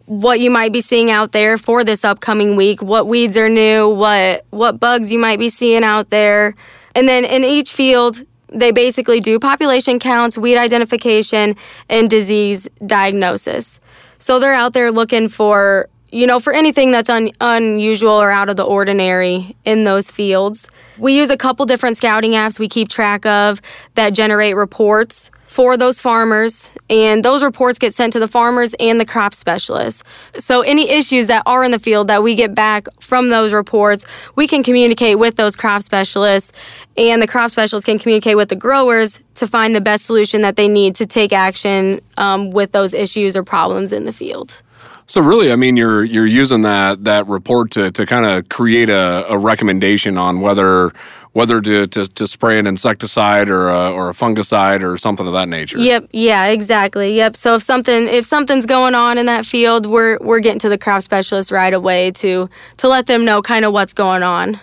what 0.07 0.41
you 0.41 0.51
might 0.51 0.73
be 0.73 0.81
seeing 0.81 1.09
out 1.09 1.31
there 1.31 1.57
for 1.57 1.85
this 1.85 2.05
upcoming 2.05 2.57
week, 2.57 2.83
what 2.83 3.07
weeds 3.07 3.37
are 3.37 3.49
new, 3.49 3.89
what 3.89 4.45
what 4.51 4.81
bugs 4.81 5.13
you 5.13 5.19
might 5.19 5.39
be 5.39 5.49
seeing 5.49 5.85
out 5.85 6.11
there. 6.11 6.55
And 6.95 7.09
then 7.09 7.25
in 7.25 7.45
each 7.45 7.73
field, 7.73 8.25
they 8.49 8.73
basically 8.73 9.21
do 9.21 9.39
population 9.39 10.01
counts, 10.01 10.37
weed 10.37 10.59
identification, 10.59 11.55
and 11.89 12.11
disease 12.11 12.69
diagnosis. 12.85 13.79
So 14.19 14.41
they're 14.41 14.53
out 14.53 14.73
there 14.73 14.91
looking 14.91 15.29
for 15.29 15.89
you 16.12 16.26
know, 16.26 16.38
for 16.38 16.52
anything 16.52 16.90
that's 16.90 17.09
un- 17.09 17.31
unusual 17.40 18.12
or 18.12 18.31
out 18.31 18.49
of 18.49 18.57
the 18.57 18.64
ordinary 18.64 19.55
in 19.64 19.85
those 19.85 20.11
fields. 20.11 20.69
We 20.99 21.17
use 21.17 21.31
a 21.31 21.37
couple 21.37 21.67
different 21.67 21.97
scouting 21.97 22.33
apps 22.33 22.59
we 22.59 22.69
keep 22.69 22.88
track 22.88 23.25
of 23.26 23.61
that 23.95 24.11
generate 24.11 24.57
reports 24.57 25.31
for 25.47 25.76
those 25.76 26.00
farmers, 26.00 26.71
and 26.88 27.25
those 27.25 27.43
reports 27.43 27.76
get 27.76 27.93
sent 27.93 28.12
to 28.12 28.21
the 28.21 28.29
farmers 28.29 28.73
and 28.79 29.00
the 29.00 29.05
crop 29.05 29.35
specialists. 29.35 30.05
So, 30.38 30.61
any 30.61 30.88
issues 30.88 31.26
that 31.26 31.43
are 31.45 31.64
in 31.64 31.73
the 31.73 31.81
field 31.81 32.07
that 32.07 32.23
we 32.23 32.37
get 32.37 32.55
back 32.55 32.87
from 33.00 33.31
those 33.31 33.52
reports, 33.52 34.07
we 34.37 34.47
can 34.47 34.62
communicate 34.62 35.19
with 35.19 35.35
those 35.35 35.57
crop 35.57 35.83
specialists, 35.83 36.52
and 36.97 37.21
the 37.21 37.26
crop 37.26 37.50
specialists 37.50 37.85
can 37.85 37.99
communicate 37.99 38.37
with 38.37 38.49
the 38.49 38.55
growers 38.55 39.25
to 39.35 39.47
find 39.49 39.75
the 39.75 39.81
best 39.81 40.05
solution 40.05 40.43
that 40.43 40.55
they 40.55 40.69
need 40.69 40.95
to 40.95 41.07
take 41.07 41.33
action 41.33 41.99
um, 42.17 42.50
with 42.50 42.71
those 42.71 42.95
issues 42.95 43.37
or 43.37 43.43
problems 43.43 43.90
in 43.90 44.05
the 44.05 44.12
field. 44.12 44.62
So 45.11 45.21
really, 45.21 45.50
I 45.50 45.57
mean, 45.57 45.76
you're 45.76 46.05
you're 46.05 46.25
using 46.25 46.62
that 46.62 47.02
that 47.02 47.26
report 47.26 47.73
to, 47.73 47.90
to 47.90 48.07
kind 48.07 48.25
of 48.25 48.49
create 48.49 48.88
a, 48.88 49.26
a 49.29 49.37
recommendation 49.37 50.17
on 50.17 50.40
whether 50.40 50.93
whether 51.33 51.61
to, 51.61 51.88
to, 51.88 52.07
to, 52.07 52.26
spray 52.29 52.61
an 52.61 52.69
insecticide 52.69 53.49
or 53.49 53.69
a, 53.69 53.90
or 53.90 54.11
a 54.11 54.12
fungicide 54.12 54.83
or 54.83 54.97
something 54.97 55.26
of 55.26 55.33
that 55.33 55.49
nature. 55.49 55.79
Yep. 55.79 56.11
Yeah. 56.12 56.47
Exactly. 56.47 57.17
Yep. 57.17 57.35
So 57.35 57.57
if 57.57 57.62
something 57.64 58.07
if 58.07 58.25
something's 58.25 58.67
going 58.67 58.95
on 58.95 59.19
in 59.19 59.26
that 59.26 59.45
field, 59.45 59.87
we're 59.87 60.17
we're 60.21 60.38
getting 60.38 60.61
to 60.61 60.69
the 60.69 60.79
crop 60.79 61.02
specialist 61.02 61.50
right 61.50 61.75
away 61.75 62.12
to 62.12 62.49
to 62.76 62.88
let 62.88 63.07
them 63.07 63.25
know 63.25 63.43
kind 63.43 63.64
of 63.64 63.73
what's 63.73 63.93
going 63.93 64.23
on. 64.23 64.61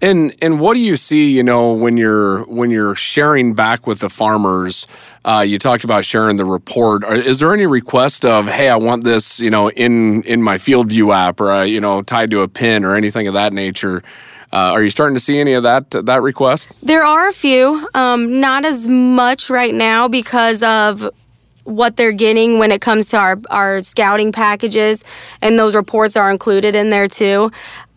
And 0.00 0.34
and 0.40 0.60
what 0.60 0.74
do 0.74 0.80
you 0.80 0.96
see? 0.96 1.36
You 1.36 1.42
know, 1.42 1.72
when 1.72 1.96
you're 1.96 2.44
when 2.44 2.70
you're 2.70 2.94
sharing 2.94 3.54
back 3.54 3.86
with 3.86 3.98
the 3.98 4.08
farmers, 4.08 4.86
uh, 5.24 5.44
you 5.46 5.58
talked 5.58 5.82
about 5.82 6.04
sharing 6.04 6.36
the 6.36 6.44
report. 6.44 7.02
Is 7.04 7.40
there 7.40 7.52
any 7.52 7.66
request 7.66 8.24
of, 8.24 8.46
hey, 8.46 8.68
I 8.68 8.76
want 8.76 9.02
this, 9.02 9.40
you 9.40 9.50
know, 9.50 9.70
in 9.70 10.22
in 10.22 10.42
my 10.42 10.56
FieldView 10.56 11.12
app, 11.12 11.40
or 11.40 11.50
uh, 11.50 11.62
you 11.64 11.80
know, 11.80 12.02
tied 12.02 12.30
to 12.30 12.42
a 12.42 12.48
pin, 12.48 12.84
or 12.84 12.94
anything 12.94 13.26
of 13.26 13.34
that 13.34 13.52
nature? 13.52 14.02
Uh, 14.52 14.72
are 14.72 14.82
you 14.82 14.90
starting 14.90 15.14
to 15.14 15.20
see 15.20 15.38
any 15.38 15.52
of 15.54 15.64
that 15.64 15.90
that 15.90 16.22
request? 16.22 16.70
There 16.80 17.04
are 17.04 17.28
a 17.28 17.32
few, 17.32 17.88
um, 17.94 18.40
not 18.40 18.64
as 18.64 18.86
much 18.86 19.50
right 19.50 19.74
now 19.74 20.06
because 20.06 20.62
of 20.62 21.10
what 21.64 21.96
they're 21.96 22.12
getting 22.12 22.58
when 22.58 22.72
it 22.72 22.80
comes 22.80 23.08
to 23.08 23.18
our, 23.18 23.38
our 23.50 23.82
scouting 23.82 24.32
packages, 24.32 25.04
and 25.42 25.58
those 25.58 25.74
reports 25.74 26.16
are 26.16 26.30
included 26.30 26.74
in 26.74 26.90
there 26.90 27.08
too. 27.08 27.50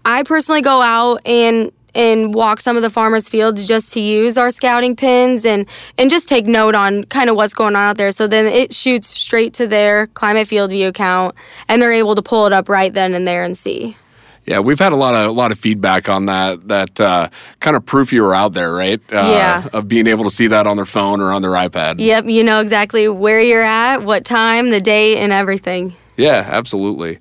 I 0.04 0.24
personally 0.24 0.62
go 0.62 0.82
out 0.82 1.22
and 1.26 1.72
and 1.94 2.34
walk 2.34 2.60
some 2.60 2.76
of 2.76 2.82
the 2.82 2.90
farmers' 2.90 3.28
fields 3.28 3.68
just 3.68 3.94
to 3.94 4.00
use 4.00 4.38
our 4.38 4.52
scouting 4.52 4.96
pins 4.96 5.46
and 5.46 5.68
and 5.98 6.10
just 6.10 6.28
take 6.28 6.46
note 6.46 6.76
on 6.76 7.04
kind 7.06 7.30
of 7.30 7.36
what's 7.36 7.54
going 7.54 7.76
on 7.76 7.90
out 7.90 7.98
there. 7.98 8.12
So 8.12 8.28
then 8.28 8.46
it 8.46 8.74
shoots 8.74 9.08
straight 9.08 9.54
to 9.56 9.68
their 9.68 10.08
climate 10.08 10.48
FieldView 10.48 10.88
account, 10.88 11.36
and 11.68 11.82
they're 11.82 11.94
able 11.94 12.16
to 12.16 12.22
pull 12.22 12.46
it 12.46 12.54
up 12.54 12.70
right 12.70 12.94
then 12.94 13.14
and 13.14 13.28
there 13.28 13.44
and 13.44 13.58
see. 13.58 13.98
Yeah, 14.46 14.60
we've 14.60 14.80
had 14.80 14.92
a 14.92 14.96
lot 14.96 15.14
of 15.14 15.30
a 15.30 15.32
lot 15.32 15.52
of 15.52 15.60
feedback 15.60 16.10
on 16.10 16.26
that. 16.26 16.68
That 16.68 17.00
uh, 17.00 17.30
kind 17.60 17.78
of 17.78 17.86
proof 17.86 18.12
you 18.12 18.24
were 18.24 18.34
out 18.34 18.54
there, 18.54 18.74
right? 18.74 19.00
Uh, 19.12 19.16
yeah. 19.16 19.68
Of 19.72 19.88
being 19.88 20.08
able 20.08 20.24
to 20.24 20.32
see 20.32 20.48
that 20.48 20.66
on 20.66 20.78
their 20.78 20.86
phone 20.86 21.22
or 21.22 21.32
on 21.32 21.42
their 21.42 21.52
iPad. 21.52 22.00
Yep, 22.00 22.26
you 22.26 22.44
know 22.44 22.60
exactly 22.60 23.08
where 23.08 23.42
you're 23.42 23.62
at, 23.62 23.98
what 23.98 24.26
time, 24.26 24.72
the 24.72 24.82
date, 24.82 25.18
and 25.18 25.32
everything. 25.32 25.94
Yeah, 26.18 26.48
absolutely. 26.48 27.20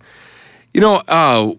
You 0.73 0.81
know, 0.81 0.97
uh, 0.97 1.53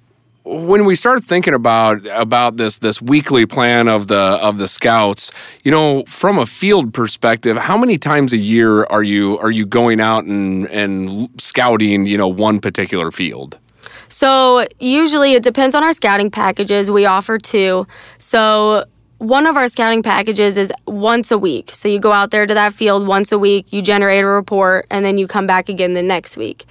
when 0.44 0.86
we 0.86 0.96
start 0.96 1.24
thinking 1.24 1.54
about 1.54 2.06
about 2.08 2.58
this 2.58 2.80
this 2.80 3.02
weekly 3.02 3.46
plan 3.46 3.88
of 3.88 4.08
the 4.08 4.16
of 4.16 4.58
the 4.58 4.68
scouts, 4.68 5.32
you 5.64 5.72
know, 5.72 6.04
from 6.06 6.40
a 6.40 6.46
field 6.46 6.94
perspective, 6.94 7.58
how 7.58 7.78
many 7.78 7.98
times 7.98 8.34
a 8.34 8.38
year 8.38 8.86
are 8.86 9.04
you 9.04 9.38
are 9.40 9.52
you 9.52 9.66
going 9.66 10.02
out 10.02 10.24
and 10.26 10.68
and 10.70 11.30
scouting, 11.40 12.06
you 12.06 12.18
know, 12.18 12.28
one 12.28 12.60
particular 12.60 13.12
field? 13.12 13.60
So, 14.08 14.68
usually 14.80 15.34
it 15.34 15.44
depends 15.44 15.74
on 15.74 15.84
our 15.84 15.94
scouting 15.94 16.30
packages. 16.32 16.92
We 16.92 17.06
offer 17.06 17.38
two. 17.38 17.88
So, 18.18 18.84
one 19.20 19.46
of 19.46 19.56
our 19.56 19.68
scouting 19.70 20.04
packages 20.04 20.58
is 20.58 20.74
once 20.88 21.30
a 21.30 21.38
week. 21.38 21.70
So 21.72 21.88
you 21.88 22.00
go 22.00 22.12
out 22.12 22.32
there 22.32 22.48
to 22.48 22.54
that 22.56 22.74
field 22.74 23.06
once 23.06 23.32
a 23.32 23.38
week, 23.38 23.72
you 23.72 23.84
generate 23.84 24.24
a 24.24 24.28
report, 24.28 24.88
and 24.90 25.06
then 25.06 25.20
you 25.20 25.28
come 25.28 25.46
back 25.46 25.70
again 25.70 25.94
the 25.94 26.02
next 26.02 26.38
week. 26.38 26.66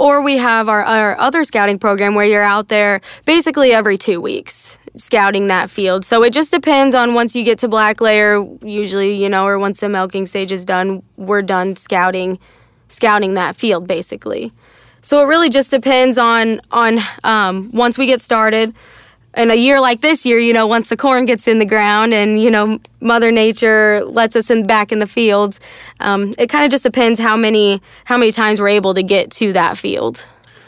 Or 0.00 0.22
we 0.22 0.38
have 0.38 0.70
our, 0.70 0.82
our 0.82 1.20
other 1.20 1.44
scouting 1.44 1.78
program 1.78 2.14
where 2.14 2.24
you're 2.24 2.42
out 2.42 2.68
there 2.68 3.02
basically 3.26 3.74
every 3.74 3.98
two 3.98 4.18
weeks 4.18 4.78
scouting 4.96 5.48
that 5.48 5.68
field. 5.68 6.06
So 6.06 6.22
it 6.22 6.32
just 6.32 6.50
depends 6.50 6.94
on 6.94 7.12
once 7.12 7.36
you 7.36 7.44
get 7.44 7.58
to 7.58 7.68
black 7.68 8.00
layer, 8.00 8.42
usually, 8.62 9.22
you 9.22 9.28
know, 9.28 9.44
or 9.44 9.58
once 9.58 9.80
the 9.80 9.90
milking 9.90 10.24
stage 10.24 10.52
is 10.52 10.64
done, 10.64 11.02
we're 11.18 11.42
done 11.42 11.76
scouting 11.76 12.38
scouting 12.88 13.34
that 13.34 13.56
field 13.56 13.86
basically. 13.86 14.52
So 15.02 15.22
it 15.22 15.26
really 15.26 15.50
just 15.50 15.70
depends 15.70 16.16
on 16.16 16.62
on 16.70 16.98
um, 17.22 17.70
once 17.70 17.98
we 17.98 18.06
get 18.06 18.22
started 18.22 18.74
in 19.36 19.50
a 19.50 19.54
year 19.54 19.80
like 19.80 20.00
this 20.00 20.26
year, 20.26 20.38
you 20.38 20.52
know, 20.52 20.66
once 20.66 20.88
the 20.88 20.96
corn 20.96 21.24
gets 21.24 21.46
in 21.46 21.58
the 21.58 21.64
ground 21.64 22.12
and 22.12 22.40
you 22.40 22.50
know 22.50 22.80
Mother 23.00 23.30
Nature 23.30 24.04
lets 24.04 24.36
us 24.36 24.50
in 24.50 24.66
back 24.66 24.92
in 24.92 24.98
the 24.98 25.06
fields, 25.06 25.60
um, 26.00 26.32
it 26.38 26.48
kind 26.48 26.64
of 26.64 26.70
just 26.70 26.82
depends 26.82 27.20
how 27.20 27.36
many 27.36 27.80
how 28.04 28.16
many 28.16 28.32
times 28.32 28.60
we're 28.60 28.68
able 28.68 28.94
to 28.94 29.02
get 29.02 29.30
to 29.32 29.52
that 29.52 29.76
field. 29.78 30.26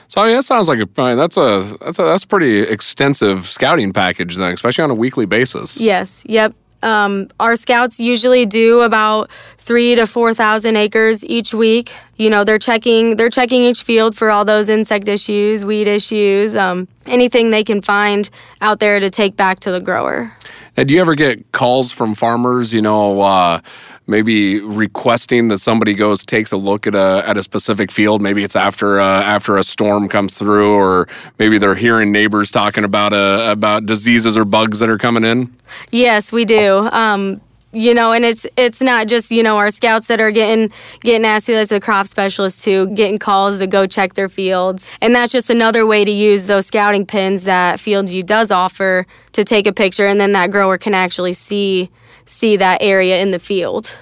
So 0.09 0.21
I 0.21 0.27
mean, 0.27 0.37
that 0.37 0.45
sounds 0.45 0.69
like 0.69 0.79
a 0.79 0.87
that's 0.95 1.37
a 1.37 1.75
that's 1.81 1.99
a 1.99 2.03
that's 2.03 2.25
a 2.25 2.27
pretty 2.27 2.61
extensive 2.61 3.47
scouting 3.47 3.93
package 3.93 4.37
then, 4.37 4.53
especially 4.53 4.85
on 4.85 4.91
a 4.91 4.95
weekly 4.95 5.27
basis. 5.27 5.81
Yes. 5.81 6.23
Yep. 6.27 6.55
Um, 6.83 7.29
our 7.39 7.57
scouts 7.57 8.01
usually 8.01 8.47
do 8.47 8.81
about 8.81 9.31
three 9.57 9.95
to 9.95 10.07
four 10.07 10.35
thousand 10.35 10.77
acres 10.77 11.25
each 11.25 11.55
week. 11.55 11.93
You 12.17 12.31
know, 12.31 12.45
they're 12.45 12.59
checking 12.59 13.17
they're 13.17 13.31
checking 13.31 13.63
each 13.63 13.83
field 13.83 14.17
for 14.17 14.31
all 14.31 14.45
those 14.45 14.69
insect 14.69 15.09
issues, 15.09 15.65
weed 15.65 15.89
issues, 15.89 16.55
um, 16.57 16.89
anything 17.07 17.51
they 17.51 17.65
can 17.65 17.83
find 17.83 18.29
out 18.61 18.81
there 18.81 19.01
to 19.01 19.11
take 19.11 19.37
back 19.37 19.61
to 19.61 19.71
the 19.71 19.81
grower. 19.81 20.33
Now, 20.77 20.85
do 20.85 20.95
you 20.95 21.01
ever 21.01 21.15
get 21.15 21.53
calls 21.53 21.93
from 21.93 22.15
farmers? 22.15 22.73
You 22.73 22.83
know, 22.83 23.21
uh, 23.21 23.61
maybe 24.07 24.61
requesting 24.61 25.49
that 25.49 25.59
somebody 25.59 25.95
goes 25.95 26.25
takes 26.25 26.53
a 26.53 26.57
look 26.57 26.87
at 26.87 26.95
a 26.95 27.23
at 27.27 27.37
a 27.37 27.43
specific 27.43 27.91
field. 27.91 28.23
Maybe 28.23 28.45
it's 28.45 28.57
after 28.57 29.01
uh, 29.01 29.23
after 29.23 29.57
a 29.57 29.65
storm 29.65 30.09
comes 30.09 30.39
through, 30.39 30.75
or 30.75 31.09
maybe 31.39 31.59
they're 31.59 31.75
hearing 31.75 32.13
neighbors 32.13 32.51
talking 32.51 32.85
about 32.85 33.13
uh, 33.13 33.49
about 33.51 33.87
diseases 33.87 34.37
or 34.37 34.45
bugs 34.45 34.79
that 34.81 34.91
are 34.91 34.99
coming 34.99 35.25
in. 35.25 35.55
Yes, 35.91 36.33
we 36.33 36.45
do. 36.45 36.89
Um, 36.93 37.41
you 37.75 37.95
know, 37.95 38.13
and 38.13 38.25
it's 38.25 38.47
it's 38.57 38.83
not 38.83 39.07
just 39.07 39.31
you 39.31 39.43
know 39.43 39.57
our 39.57 39.71
scouts 39.71 40.07
that 40.09 40.21
are 40.21 40.31
getting 40.31 40.71
getting 41.01 41.25
asked 41.25 41.49
as 41.49 41.73
a 41.73 41.81
crop 41.81 42.07
specialist 42.07 42.63
too, 42.63 42.89
getting 42.89 43.19
calls 43.19 43.61
to 43.61 43.67
go 43.67 43.87
check 43.87 44.15
their 44.15 44.29
fields, 44.29 44.91
and 45.01 45.15
that's 45.15 45.33
just 45.33 45.49
another 45.49 45.87
way 45.87 46.05
to 46.05 46.11
use 46.11 46.47
those 46.47 46.67
scouting 46.67 47.07
pins 47.07 47.45
that 47.45 47.79
FieldView 47.79 48.27
does 48.27 48.51
offer 48.51 49.07
to 49.33 49.43
take 49.43 49.67
a 49.67 49.73
picture, 49.73 50.07
and 50.07 50.21
then 50.21 50.33
that 50.33 50.51
grower 50.51 50.77
can 50.77 50.93
actually 50.93 51.33
see 51.33 51.91
see 52.27 52.57
that 52.57 52.79
area 52.81 53.21
in 53.21 53.31
the 53.31 53.39
field. 53.39 53.99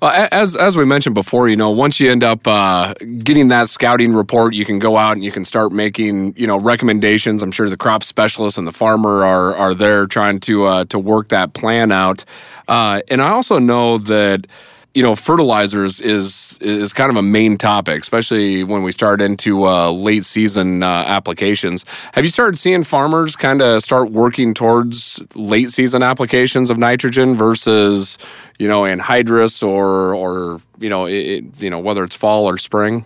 Well, 0.00 0.28
as 0.30 0.54
as 0.54 0.76
we 0.76 0.84
mentioned 0.84 1.16
before, 1.16 1.48
you 1.48 1.56
know, 1.56 1.70
once 1.70 1.98
you 1.98 2.08
end 2.08 2.22
up 2.22 2.46
uh, 2.46 2.94
getting 2.94 3.48
that 3.48 3.68
scouting 3.68 4.14
report, 4.14 4.54
you 4.54 4.64
can 4.64 4.78
go 4.78 4.96
out 4.96 5.14
and 5.14 5.24
you 5.24 5.32
can 5.32 5.44
start 5.44 5.72
making, 5.72 6.34
you 6.36 6.46
know, 6.46 6.56
recommendations. 6.56 7.42
I'm 7.42 7.50
sure 7.50 7.68
the 7.68 7.76
crop 7.76 8.04
specialist 8.04 8.58
and 8.58 8.66
the 8.66 8.72
farmer 8.72 9.24
are 9.24 9.56
are 9.56 9.74
there 9.74 10.06
trying 10.06 10.38
to 10.40 10.64
uh, 10.66 10.84
to 10.84 11.00
work 11.00 11.28
that 11.28 11.52
plan 11.52 11.90
out. 11.90 12.24
Uh, 12.68 13.02
and 13.10 13.20
I 13.20 13.30
also 13.30 13.58
know 13.58 13.98
that 13.98 14.46
you 14.94 15.02
know, 15.02 15.14
fertilizers 15.14 16.00
is 16.00 16.58
is 16.60 16.92
kind 16.92 17.10
of 17.10 17.16
a 17.16 17.22
main 17.22 17.58
topic, 17.58 18.00
especially 18.00 18.64
when 18.64 18.82
we 18.82 18.90
start 18.90 19.20
into 19.20 19.64
uh, 19.64 19.90
late 19.90 20.24
season 20.24 20.82
uh, 20.82 21.04
applications. 21.06 21.84
Have 22.14 22.24
you 22.24 22.30
started 22.30 22.58
seeing 22.58 22.84
farmers 22.84 23.36
kind 23.36 23.60
of 23.62 23.82
start 23.82 24.10
working 24.10 24.54
towards 24.54 25.22
late 25.34 25.70
season 25.70 26.02
applications 26.02 26.70
of 26.70 26.78
nitrogen 26.78 27.36
versus, 27.36 28.18
you 28.58 28.66
know, 28.66 28.82
anhydrous 28.82 29.62
or 29.62 30.14
or 30.14 30.60
you 30.78 30.88
know, 30.88 31.04
it, 31.06 31.44
you 31.58 31.70
know 31.70 31.78
whether 31.78 32.02
it's 32.02 32.16
fall 32.16 32.48
or 32.48 32.56
spring? 32.56 33.04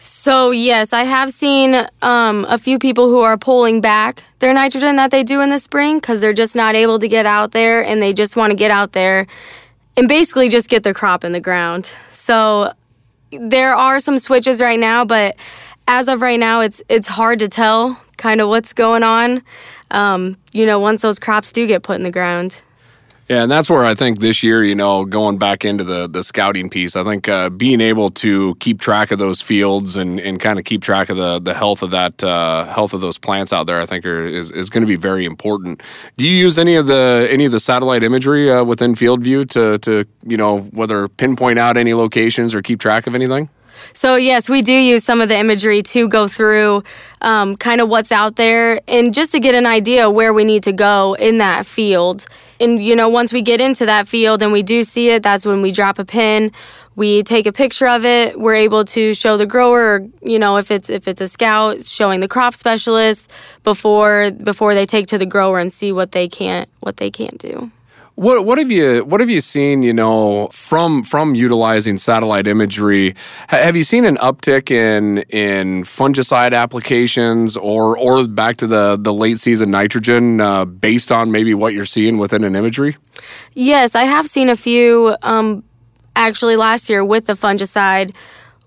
So 0.00 0.50
yes, 0.50 0.92
I 0.92 1.04
have 1.04 1.32
seen 1.32 1.86
um, 2.02 2.44
a 2.48 2.58
few 2.58 2.78
people 2.78 3.08
who 3.08 3.20
are 3.20 3.36
pulling 3.36 3.80
back 3.80 4.24
their 4.40 4.52
nitrogen 4.52 4.96
that 4.96 5.10
they 5.10 5.24
do 5.24 5.40
in 5.40 5.50
the 5.50 5.58
spring 5.58 5.98
because 5.98 6.20
they're 6.20 6.32
just 6.32 6.54
not 6.54 6.74
able 6.74 6.98
to 6.98 7.08
get 7.08 7.26
out 7.26 7.52
there 7.52 7.84
and 7.84 8.02
they 8.02 8.12
just 8.12 8.36
want 8.36 8.50
to 8.50 8.56
get 8.56 8.70
out 8.70 8.92
there 8.92 9.26
and 9.98 10.06
basically 10.06 10.48
just 10.48 10.68
get 10.68 10.84
the 10.84 10.94
crop 10.94 11.24
in 11.24 11.32
the 11.32 11.40
ground. 11.40 11.92
So 12.08 12.72
there 13.32 13.74
are 13.74 13.98
some 13.98 14.18
switches 14.18 14.60
right 14.60 14.78
now, 14.78 15.04
but 15.04 15.36
as 15.88 16.06
of 16.06 16.22
right 16.22 16.38
now, 16.38 16.60
it's 16.60 16.80
it's 16.88 17.08
hard 17.08 17.40
to 17.40 17.48
tell 17.48 18.00
kind 18.16 18.40
of 18.40 18.48
what's 18.48 18.72
going 18.72 19.02
on. 19.02 19.42
Um, 19.90 20.36
you 20.52 20.66
know, 20.66 20.78
once 20.78 21.02
those 21.02 21.18
crops 21.18 21.50
do 21.50 21.66
get 21.66 21.82
put 21.82 21.96
in 21.96 22.04
the 22.04 22.12
ground. 22.12 22.62
Yeah, 23.28 23.42
and 23.42 23.52
that's 23.52 23.68
where 23.68 23.84
I 23.84 23.94
think 23.94 24.20
this 24.20 24.42
year, 24.42 24.64
you 24.64 24.74
know, 24.74 25.04
going 25.04 25.36
back 25.36 25.62
into 25.62 25.84
the 25.84 26.08
the 26.08 26.24
scouting 26.24 26.70
piece, 26.70 26.96
I 26.96 27.04
think 27.04 27.28
uh, 27.28 27.50
being 27.50 27.82
able 27.82 28.10
to 28.12 28.54
keep 28.54 28.80
track 28.80 29.10
of 29.10 29.18
those 29.18 29.42
fields 29.42 29.96
and, 29.96 30.18
and 30.18 30.40
kind 30.40 30.58
of 30.58 30.64
keep 30.64 30.80
track 30.80 31.10
of 31.10 31.18
the 31.18 31.38
the 31.38 31.52
health 31.52 31.82
of 31.82 31.90
that 31.90 32.24
uh, 32.24 32.64
health 32.64 32.94
of 32.94 33.02
those 33.02 33.18
plants 33.18 33.52
out 33.52 33.66
there, 33.66 33.82
I 33.82 33.86
think 33.86 34.06
are, 34.06 34.24
is 34.24 34.50
is 34.50 34.70
going 34.70 34.80
to 34.80 34.86
be 34.86 34.96
very 34.96 35.26
important. 35.26 35.82
Do 36.16 36.26
you 36.26 36.34
use 36.34 36.58
any 36.58 36.74
of 36.76 36.86
the 36.86 37.28
any 37.30 37.44
of 37.44 37.52
the 37.52 37.60
satellite 37.60 38.02
imagery 38.02 38.50
uh, 38.50 38.64
within 38.64 38.94
FieldView 38.94 39.50
to 39.50 39.78
to 39.80 40.06
you 40.26 40.38
know 40.38 40.60
whether 40.72 41.06
pinpoint 41.06 41.58
out 41.58 41.76
any 41.76 41.92
locations 41.92 42.54
or 42.54 42.62
keep 42.62 42.80
track 42.80 43.06
of 43.06 43.14
anything? 43.14 43.50
So, 43.92 44.16
yes, 44.16 44.48
we 44.48 44.62
do 44.62 44.72
use 44.72 45.04
some 45.04 45.20
of 45.20 45.28
the 45.28 45.36
imagery 45.36 45.82
to 45.82 46.08
go 46.08 46.28
through 46.28 46.84
um, 47.20 47.56
kind 47.56 47.80
of 47.80 47.88
what's 47.88 48.12
out 48.12 48.36
there 48.36 48.80
and 48.86 49.12
just 49.12 49.32
to 49.32 49.40
get 49.40 49.54
an 49.54 49.66
idea 49.66 50.10
where 50.10 50.32
we 50.32 50.44
need 50.44 50.62
to 50.64 50.72
go 50.72 51.14
in 51.14 51.38
that 51.38 51.66
field. 51.66 52.26
And, 52.60 52.82
you 52.82 52.96
know, 52.96 53.08
once 53.08 53.32
we 53.32 53.42
get 53.42 53.60
into 53.60 53.86
that 53.86 54.08
field 54.08 54.42
and 54.42 54.52
we 54.52 54.62
do 54.62 54.82
see 54.82 55.10
it, 55.10 55.22
that's 55.22 55.46
when 55.46 55.62
we 55.62 55.72
drop 55.72 55.98
a 55.98 56.04
pin. 56.04 56.52
We 56.96 57.22
take 57.22 57.46
a 57.46 57.52
picture 57.52 57.86
of 57.86 58.04
it. 58.04 58.40
We're 58.40 58.56
able 58.56 58.84
to 58.86 59.14
show 59.14 59.36
the 59.36 59.46
grower, 59.46 60.04
you 60.20 60.38
know, 60.38 60.56
if 60.56 60.72
it's 60.72 60.90
if 60.90 61.06
it's 61.06 61.20
a 61.20 61.28
scout, 61.28 61.84
showing 61.84 62.18
the 62.18 62.26
crop 62.26 62.56
specialist 62.56 63.30
before 63.62 64.32
before 64.32 64.74
they 64.74 64.84
take 64.84 65.06
to 65.08 65.18
the 65.18 65.26
grower 65.26 65.60
and 65.60 65.72
see 65.72 65.92
what 65.92 66.10
they 66.10 66.26
can't 66.26 66.68
what 66.80 66.96
they 66.96 67.08
can't 67.08 67.38
do. 67.38 67.70
What 68.18 68.44
what 68.44 68.58
have 68.58 68.68
you 68.68 69.04
what 69.04 69.20
have 69.20 69.30
you 69.30 69.40
seen? 69.40 69.84
You 69.84 69.92
know, 69.92 70.48
from 70.48 71.04
from 71.04 71.36
utilizing 71.36 71.98
satellite 71.98 72.48
imagery, 72.48 73.14
have 73.48 73.76
you 73.76 73.84
seen 73.84 74.04
an 74.04 74.16
uptick 74.16 74.72
in 74.72 75.18
in 75.28 75.84
fungicide 75.84 76.52
applications, 76.52 77.56
or 77.56 77.96
or 77.96 78.26
back 78.26 78.56
to 78.56 78.66
the 78.66 78.98
the 79.00 79.12
late 79.12 79.38
season 79.38 79.70
nitrogen, 79.70 80.40
uh, 80.40 80.64
based 80.64 81.12
on 81.12 81.30
maybe 81.30 81.54
what 81.54 81.74
you're 81.74 81.84
seeing 81.84 82.18
within 82.18 82.42
an 82.42 82.56
imagery? 82.56 82.96
Yes, 83.54 83.94
I 83.94 84.02
have 84.02 84.26
seen 84.26 84.48
a 84.48 84.56
few. 84.56 85.14
Um, 85.22 85.62
actually, 86.16 86.56
last 86.56 86.90
year 86.90 87.04
with 87.04 87.26
the 87.26 87.34
fungicide, 87.34 88.12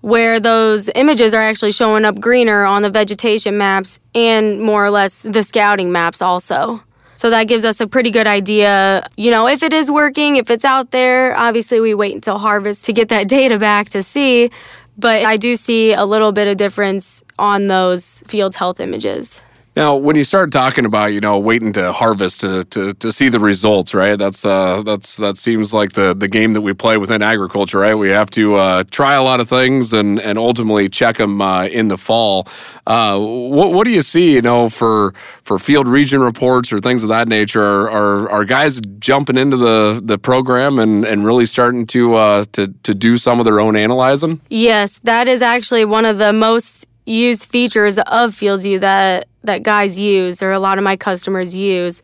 where 0.00 0.40
those 0.40 0.88
images 0.94 1.34
are 1.34 1.42
actually 1.42 1.72
showing 1.72 2.06
up 2.06 2.18
greener 2.18 2.64
on 2.64 2.80
the 2.80 2.90
vegetation 2.90 3.58
maps 3.58 4.00
and 4.14 4.62
more 4.62 4.82
or 4.82 4.88
less 4.88 5.20
the 5.20 5.42
scouting 5.42 5.92
maps 5.92 6.22
also. 6.22 6.82
So 7.22 7.30
that 7.30 7.44
gives 7.44 7.64
us 7.64 7.80
a 7.80 7.86
pretty 7.86 8.10
good 8.10 8.26
idea, 8.26 9.08
you 9.16 9.30
know, 9.30 9.46
if 9.46 9.62
it 9.62 9.72
is 9.72 9.92
working, 9.92 10.34
if 10.34 10.50
it's 10.50 10.64
out 10.64 10.90
there. 10.90 11.38
Obviously, 11.38 11.78
we 11.78 11.94
wait 11.94 12.16
until 12.16 12.36
harvest 12.36 12.84
to 12.86 12.92
get 12.92 13.10
that 13.10 13.28
data 13.38 13.60
back 13.60 13.90
to 13.90 14.02
see, 14.02 14.50
but 14.98 15.24
I 15.24 15.36
do 15.36 15.54
see 15.54 15.92
a 15.92 16.04
little 16.04 16.32
bit 16.32 16.48
of 16.48 16.56
difference 16.56 17.22
on 17.38 17.68
those 17.68 18.24
field 18.26 18.56
health 18.56 18.80
images. 18.80 19.40
Now, 19.74 19.96
when 19.96 20.16
you 20.16 20.24
start 20.24 20.52
talking 20.52 20.84
about, 20.84 21.14
you 21.14 21.20
know, 21.20 21.38
waiting 21.38 21.72
to 21.72 21.92
harvest 21.92 22.40
to, 22.40 22.64
to, 22.64 22.92
to 22.92 23.10
see 23.10 23.30
the 23.30 23.40
results, 23.40 23.94
right? 23.94 24.18
That's 24.18 24.44
uh, 24.44 24.82
that's 24.82 25.16
that 25.16 25.38
seems 25.38 25.72
like 25.72 25.92
the, 25.92 26.14
the 26.14 26.28
game 26.28 26.52
that 26.52 26.60
we 26.60 26.74
play 26.74 26.98
within 26.98 27.22
agriculture, 27.22 27.78
right? 27.78 27.94
We 27.94 28.10
have 28.10 28.30
to 28.32 28.56
uh, 28.56 28.84
try 28.90 29.14
a 29.14 29.22
lot 29.22 29.40
of 29.40 29.48
things 29.48 29.94
and, 29.94 30.20
and 30.20 30.38
ultimately 30.38 30.90
check 30.90 31.16
them 31.16 31.40
uh, 31.40 31.68
in 31.68 31.88
the 31.88 31.96
fall. 31.96 32.46
Uh, 32.86 33.18
what, 33.18 33.72
what 33.72 33.84
do 33.84 33.90
you 33.90 34.02
see, 34.02 34.34
you 34.34 34.42
know, 34.42 34.68
for 34.68 35.14
for 35.42 35.58
field 35.58 35.88
region 35.88 36.20
reports 36.20 36.70
or 36.70 36.78
things 36.78 37.02
of 37.02 37.08
that 37.08 37.26
nature? 37.26 37.62
Are, 37.62 37.90
are, 37.90 38.30
are 38.30 38.44
guys 38.44 38.78
jumping 38.98 39.38
into 39.38 39.56
the, 39.56 40.02
the 40.04 40.18
program 40.18 40.78
and, 40.78 41.06
and 41.06 41.24
really 41.24 41.46
starting 41.46 41.86
to, 41.86 42.14
uh, 42.14 42.44
to 42.52 42.68
to 42.82 42.94
do 42.94 43.16
some 43.16 43.38
of 43.38 43.46
their 43.46 43.58
own 43.58 43.76
analyzing? 43.76 44.42
Yes, 44.50 45.00
that 45.04 45.28
is 45.28 45.40
actually 45.40 45.86
one 45.86 46.04
of 46.04 46.18
the 46.18 46.34
most 46.34 46.86
used 47.06 47.46
features 47.46 47.98
of 47.98 48.34
FieldView 48.34 48.80
that 48.80 49.28
that 49.44 49.62
guys 49.62 49.98
use 49.98 50.42
or 50.42 50.50
a 50.50 50.58
lot 50.58 50.78
of 50.78 50.84
my 50.84 50.96
customers 50.96 51.56
use 51.56 52.02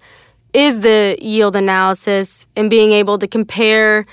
is 0.52 0.80
the 0.80 1.16
yield 1.20 1.56
analysis 1.56 2.46
and 2.56 2.70
being 2.70 2.92
able 2.92 3.18
to 3.18 3.26
compare 3.26 4.06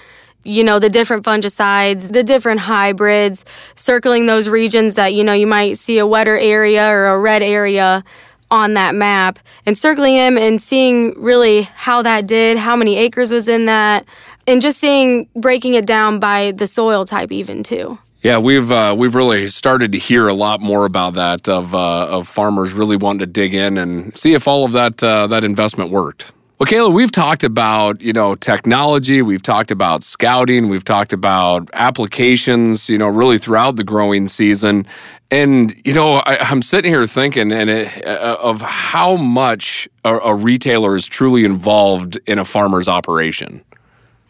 you 0.43 0.63
know 0.63 0.79
the 0.79 0.89
different 0.89 1.25
fungicides 1.25 2.11
the 2.11 2.23
different 2.23 2.59
hybrids 2.59 3.43
circling 3.75 4.27
those 4.27 4.47
regions 4.47 4.95
that 4.95 5.13
you 5.13 5.23
know 5.23 5.33
you 5.33 5.47
might 5.47 5.77
see 5.77 5.97
a 5.97 6.05
wetter 6.05 6.37
area 6.37 6.87
or 6.87 7.07
a 7.07 7.19
red 7.19 7.41
area 7.41 8.03
on 8.51 8.75
that 8.75 8.93
map 8.93 9.39
and 9.65 9.75
circling 9.77 10.15
them 10.15 10.37
and 10.37 10.61
seeing 10.61 11.19
really 11.19 11.63
how 11.63 12.01
that 12.01 12.27
did 12.27 12.57
how 12.57 12.75
many 12.75 12.95
acres 12.95 13.31
was 13.31 13.47
in 13.47 13.65
that 13.65 14.05
and 14.45 14.61
just 14.61 14.77
seeing 14.77 15.27
breaking 15.35 15.73
it 15.73 15.85
down 15.85 16.19
by 16.19 16.51
the 16.51 16.67
soil 16.67 17.05
type 17.05 17.31
even 17.31 17.63
too 17.63 17.97
yeah, 18.25 18.39
we've 18.39 18.71
uh, 18.71 18.95
we've 18.97 19.13
really 19.13 19.45
started 19.45 19.91
to 19.91 19.99
hear 19.99 20.27
a 20.27 20.33
lot 20.33 20.59
more 20.59 20.85
about 20.85 21.13
that 21.13 21.47
of 21.47 21.75
uh, 21.75 22.07
of 22.07 22.27
farmers 22.27 22.73
really 22.73 22.95
wanting 22.95 23.19
to 23.19 23.27
dig 23.27 23.53
in 23.53 23.77
and 23.77 24.17
see 24.17 24.33
if 24.33 24.47
all 24.47 24.65
of 24.65 24.71
that 24.71 25.03
uh, 25.03 25.27
that 25.27 25.43
investment 25.43 25.91
worked. 25.91 26.31
Well, 26.57 26.65
Kayla, 26.65 26.91
we've 26.91 27.11
talked 27.11 27.43
about 27.43 28.01
you 28.01 28.13
know 28.13 28.33
technology, 28.33 29.21
we've 29.21 29.43
talked 29.43 29.69
about 29.69 30.01
scouting, 30.01 30.69
we've 30.69 30.83
talked 30.83 31.13
about 31.13 31.69
applications, 31.73 32.89
you 32.89 32.97
know, 32.97 33.09
really 33.09 33.37
throughout 33.37 33.75
the 33.75 33.83
growing 33.83 34.27
season, 34.27 34.87
and 35.29 35.79
you 35.85 35.93
know, 35.93 36.13
I, 36.13 36.49
am 36.49 36.63
sitting 36.63 36.89
here 36.89 37.05
thinking 37.05 37.51
and 37.51 37.69
it, 37.69 38.07
uh, 38.07 38.37
of 38.41 38.59
how 38.59 39.17
much 39.17 39.87
a, 40.03 40.15
a 40.15 40.33
retailer 40.33 40.95
is 40.95 41.05
truly 41.05 41.45
involved 41.45 42.17
in 42.25 42.39
a 42.39 42.45
farmer's 42.45 42.87
operation. 42.87 43.63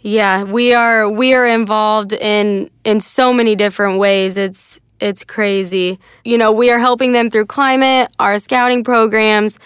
Yeah, 0.05 0.43
we 0.43 0.71
are 0.71 1.09
we 1.09 1.33
are 1.33 1.47
involved 1.47 2.13
in 2.13 2.69
in 2.83 2.99
so 2.99 3.33
many 3.33 3.55
different 3.55 3.97
ways. 3.97 4.37
It's 4.37 4.79
it's 4.99 5.23
crazy. 5.23 5.97
You 6.23 6.37
know, 6.37 6.51
we 6.51 6.69
are 6.69 6.77
helping 6.77 7.11
them 7.11 7.31
through 7.31 7.47
climate, 7.47 8.11
our 8.19 8.37
scouting 8.37 8.83
programs, 8.83 9.57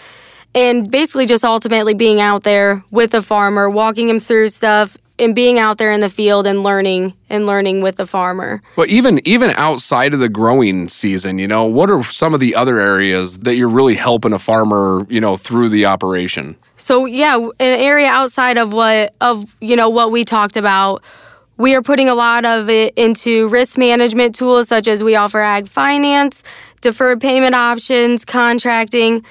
and 0.54 0.90
basically 0.90 1.26
just 1.26 1.44
ultimately 1.44 1.92
being 1.92 2.22
out 2.22 2.42
there 2.44 2.82
with 2.90 3.10
the 3.10 3.20
farmer, 3.20 3.68
walking 3.68 4.08
him 4.08 4.18
through 4.18 4.48
stuff 4.48 4.96
and 5.18 5.34
being 5.34 5.58
out 5.58 5.76
there 5.76 5.92
in 5.92 6.00
the 6.00 6.08
field 6.08 6.46
and 6.46 6.62
learning 6.62 7.12
and 7.28 7.44
learning 7.44 7.82
with 7.82 7.96
the 7.96 8.06
farmer. 8.06 8.62
Well, 8.76 8.86
even 8.88 9.20
even 9.28 9.50
outside 9.50 10.14
of 10.14 10.20
the 10.20 10.30
growing 10.30 10.88
season, 10.88 11.38
you 11.38 11.48
know, 11.48 11.66
what 11.66 11.90
are 11.90 12.02
some 12.02 12.32
of 12.32 12.40
the 12.40 12.54
other 12.54 12.80
areas 12.80 13.40
that 13.40 13.56
you're 13.56 13.68
really 13.68 13.94
helping 13.94 14.32
a 14.32 14.38
farmer, 14.38 15.06
you 15.10 15.20
know, 15.20 15.36
through 15.36 15.68
the 15.68 15.84
operation? 15.84 16.56
So 16.80 17.04
yeah, 17.04 17.36
an 17.36 17.52
area 17.60 18.08
outside 18.08 18.56
of 18.56 18.72
what 18.72 19.14
of 19.20 19.54
you 19.60 19.76
know 19.76 19.90
what 19.90 20.10
we 20.10 20.24
talked 20.24 20.56
about. 20.56 21.02
We 21.58 21.74
are 21.74 21.82
putting 21.82 22.08
a 22.08 22.14
lot 22.14 22.46
of 22.46 22.70
it 22.70 22.94
into 22.96 23.48
risk 23.48 23.76
management 23.76 24.34
tools 24.34 24.68
such 24.68 24.88
as 24.88 25.04
we 25.04 25.14
offer 25.14 25.40
ag 25.40 25.68
finance, 25.68 26.42
deferred 26.80 27.20
payment 27.20 27.54
options, 27.54 28.24
contracting, 28.24 29.26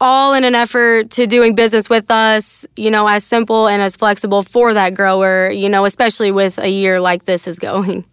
all 0.00 0.32
in 0.32 0.44
an 0.44 0.54
effort 0.54 1.10
to 1.10 1.26
doing 1.26 1.54
business 1.54 1.90
with 1.90 2.10
us, 2.10 2.66
you 2.74 2.90
know, 2.90 3.06
as 3.06 3.22
simple 3.22 3.68
and 3.68 3.82
as 3.82 3.96
flexible 3.96 4.42
for 4.42 4.72
that 4.72 4.94
grower, 4.94 5.50
you 5.50 5.68
know, 5.68 5.84
especially 5.84 6.30
with 6.30 6.58
a 6.58 6.70
year 6.70 7.00
like 7.00 7.26
this 7.26 7.46
is 7.46 7.58
going. 7.70 8.06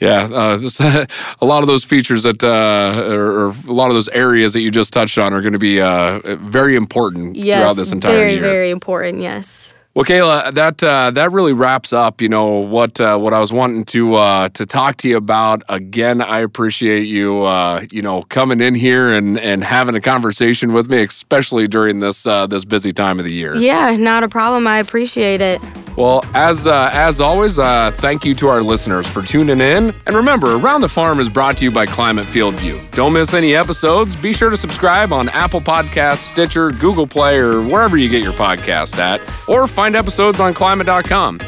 Yeah, 0.00 0.28
uh, 0.32 0.56
this, 0.56 0.80
a 0.80 1.06
lot 1.42 1.62
of 1.62 1.68
those 1.68 1.84
features 1.84 2.24
that, 2.24 2.42
uh, 2.42 3.14
or, 3.14 3.46
or, 3.46 3.54
a 3.68 3.72
lot 3.72 3.90
of 3.90 3.94
those 3.94 4.08
areas 4.08 4.52
that 4.52 4.60
you 4.60 4.70
just 4.70 4.92
touched 4.92 5.18
on, 5.18 5.32
are 5.32 5.40
going 5.40 5.52
to 5.52 5.58
be 5.58 5.80
uh, 5.80 6.36
very 6.38 6.74
important 6.74 7.36
yes, 7.36 7.58
throughout 7.58 7.76
this 7.76 7.92
entire 7.92 8.12
very, 8.12 8.32
year. 8.32 8.40
Very, 8.40 8.52
very 8.52 8.70
important. 8.70 9.22
Yes. 9.22 9.74
Well, 9.94 10.04
Kayla, 10.04 10.52
that 10.54 10.82
uh, 10.82 11.12
that 11.12 11.30
really 11.30 11.52
wraps 11.52 11.92
up. 11.92 12.20
You 12.20 12.28
know 12.28 12.46
what 12.46 13.00
uh, 13.00 13.16
what 13.16 13.32
I 13.32 13.38
was 13.38 13.52
wanting 13.52 13.84
to 13.86 14.16
uh, 14.16 14.48
to 14.48 14.66
talk 14.66 14.96
to 14.98 15.08
you 15.08 15.16
about. 15.16 15.62
Again, 15.68 16.20
I 16.20 16.40
appreciate 16.40 17.02
you 17.02 17.44
uh, 17.44 17.84
you 17.92 18.02
know 18.02 18.22
coming 18.22 18.60
in 18.60 18.74
here 18.74 19.12
and, 19.12 19.38
and 19.38 19.62
having 19.62 19.94
a 19.94 20.00
conversation 20.00 20.72
with 20.72 20.90
me, 20.90 21.04
especially 21.04 21.68
during 21.68 22.00
this 22.00 22.26
uh, 22.26 22.48
this 22.48 22.64
busy 22.64 22.90
time 22.90 23.20
of 23.20 23.24
the 23.24 23.32
year. 23.32 23.54
Yeah, 23.54 23.96
not 23.96 24.24
a 24.24 24.28
problem. 24.28 24.66
I 24.66 24.78
appreciate 24.78 25.40
it. 25.40 25.60
Well, 25.96 26.24
as 26.34 26.66
uh, 26.66 26.90
as 26.92 27.20
always, 27.20 27.54
thank 27.56 28.24
you 28.24 28.34
to 28.34 28.48
our 28.48 28.64
listeners 28.64 29.06
for 29.06 29.22
tuning 29.22 29.60
in. 29.60 29.94
And 30.08 30.16
remember, 30.16 30.56
Around 30.56 30.80
the 30.80 30.88
Farm 30.88 31.20
is 31.20 31.28
brought 31.28 31.56
to 31.58 31.64
you 31.64 31.70
by 31.70 31.86
Climate 31.86 32.26
FieldView. 32.26 32.90
Don't 32.90 33.12
miss 33.12 33.32
any 33.32 33.54
episodes. 33.54 34.16
Be 34.16 34.32
sure 34.32 34.50
to 34.50 34.56
subscribe 34.56 35.12
on 35.12 35.28
Apple 35.28 35.60
Podcasts, 35.60 36.32
Stitcher, 36.32 36.72
Google 36.72 37.06
Play, 37.06 37.38
or 37.38 37.62
wherever 37.62 37.96
you 37.96 38.08
get 38.08 38.24
your 38.24 38.32
podcast 38.32 38.98
at, 38.98 39.20
or 39.48 39.68
find 39.68 39.83
find 39.84 39.96
episodes 39.96 40.40
on 40.40 40.54
climate.com. 40.54 41.38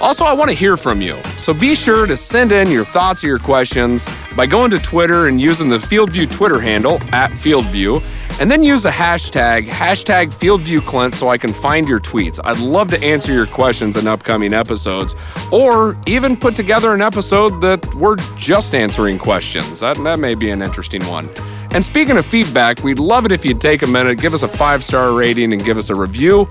Also, 0.00 0.24
I 0.24 0.32
want 0.32 0.48
to 0.48 0.56
hear 0.56 0.78
from 0.78 1.02
you, 1.02 1.22
so 1.36 1.52
be 1.52 1.74
sure 1.74 2.06
to 2.06 2.16
send 2.16 2.50
in 2.50 2.70
your 2.70 2.86
thoughts 2.86 3.22
or 3.22 3.26
your 3.26 3.38
questions 3.38 4.06
by 4.34 4.46
going 4.46 4.70
to 4.70 4.78
Twitter 4.78 5.26
and 5.26 5.38
using 5.38 5.68
the 5.68 5.76
FieldView 5.76 6.30
Twitter 6.30 6.58
handle 6.58 6.94
at 7.12 7.30
FieldView, 7.32 8.02
and 8.40 8.50
then 8.50 8.62
use 8.62 8.84
the 8.84 8.88
hashtag, 8.88 9.68
hashtag 9.68 10.28
FieldViewClint 10.28 11.12
so 11.12 11.28
I 11.28 11.36
can 11.36 11.52
find 11.52 11.86
your 11.86 12.00
tweets. 12.00 12.40
I'd 12.42 12.60
love 12.60 12.88
to 12.92 13.02
answer 13.02 13.30
your 13.30 13.44
questions 13.44 13.98
in 13.98 14.06
upcoming 14.06 14.54
episodes, 14.54 15.14
or 15.52 15.94
even 16.06 16.34
put 16.34 16.56
together 16.56 16.94
an 16.94 17.02
episode 17.02 17.60
that 17.60 17.94
we're 17.94 18.16
just 18.38 18.74
answering 18.74 19.18
questions. 19.18 19.80
That, 19.80 19.98
that 19.98 20.18
may 20.18 20.34
be 20.34 20.48
an 20.48 20.62
interesting 20.62 21.04
one. 21.08 21.28
And 21.74 21.84
speaking 21.84 22.16
of 22.16 22.24
feedback, 22.24 22.82
we'd 22.82 22.98
love 22.98 23.26
it 23.26 23.32
if 23.32 23.44
you'd 23.44 23.60
take 23.60 23.82
a 23.82 23.86
minute, 23.86 24.18
give 24.18 24.32
us 24.32 24.42
a 24.42 24.48
five 24.48 24.82
star 24.82 25.12
rating, 25.12 25.52
and 25.52 25.62
give 25.62 25.76
us 25.76 25.90
a 25.90 25.94
review. 25.94 26.48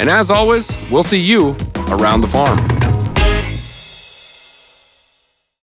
And 0.00 0.08
as 0.08 0.30
always, 0.30 0.78
we'll 0.90 1.02
see 1.02 1.20
you 1.20 1.54
around 1.88 2.22
the 2.22 2.26
farm. 2.26 2.89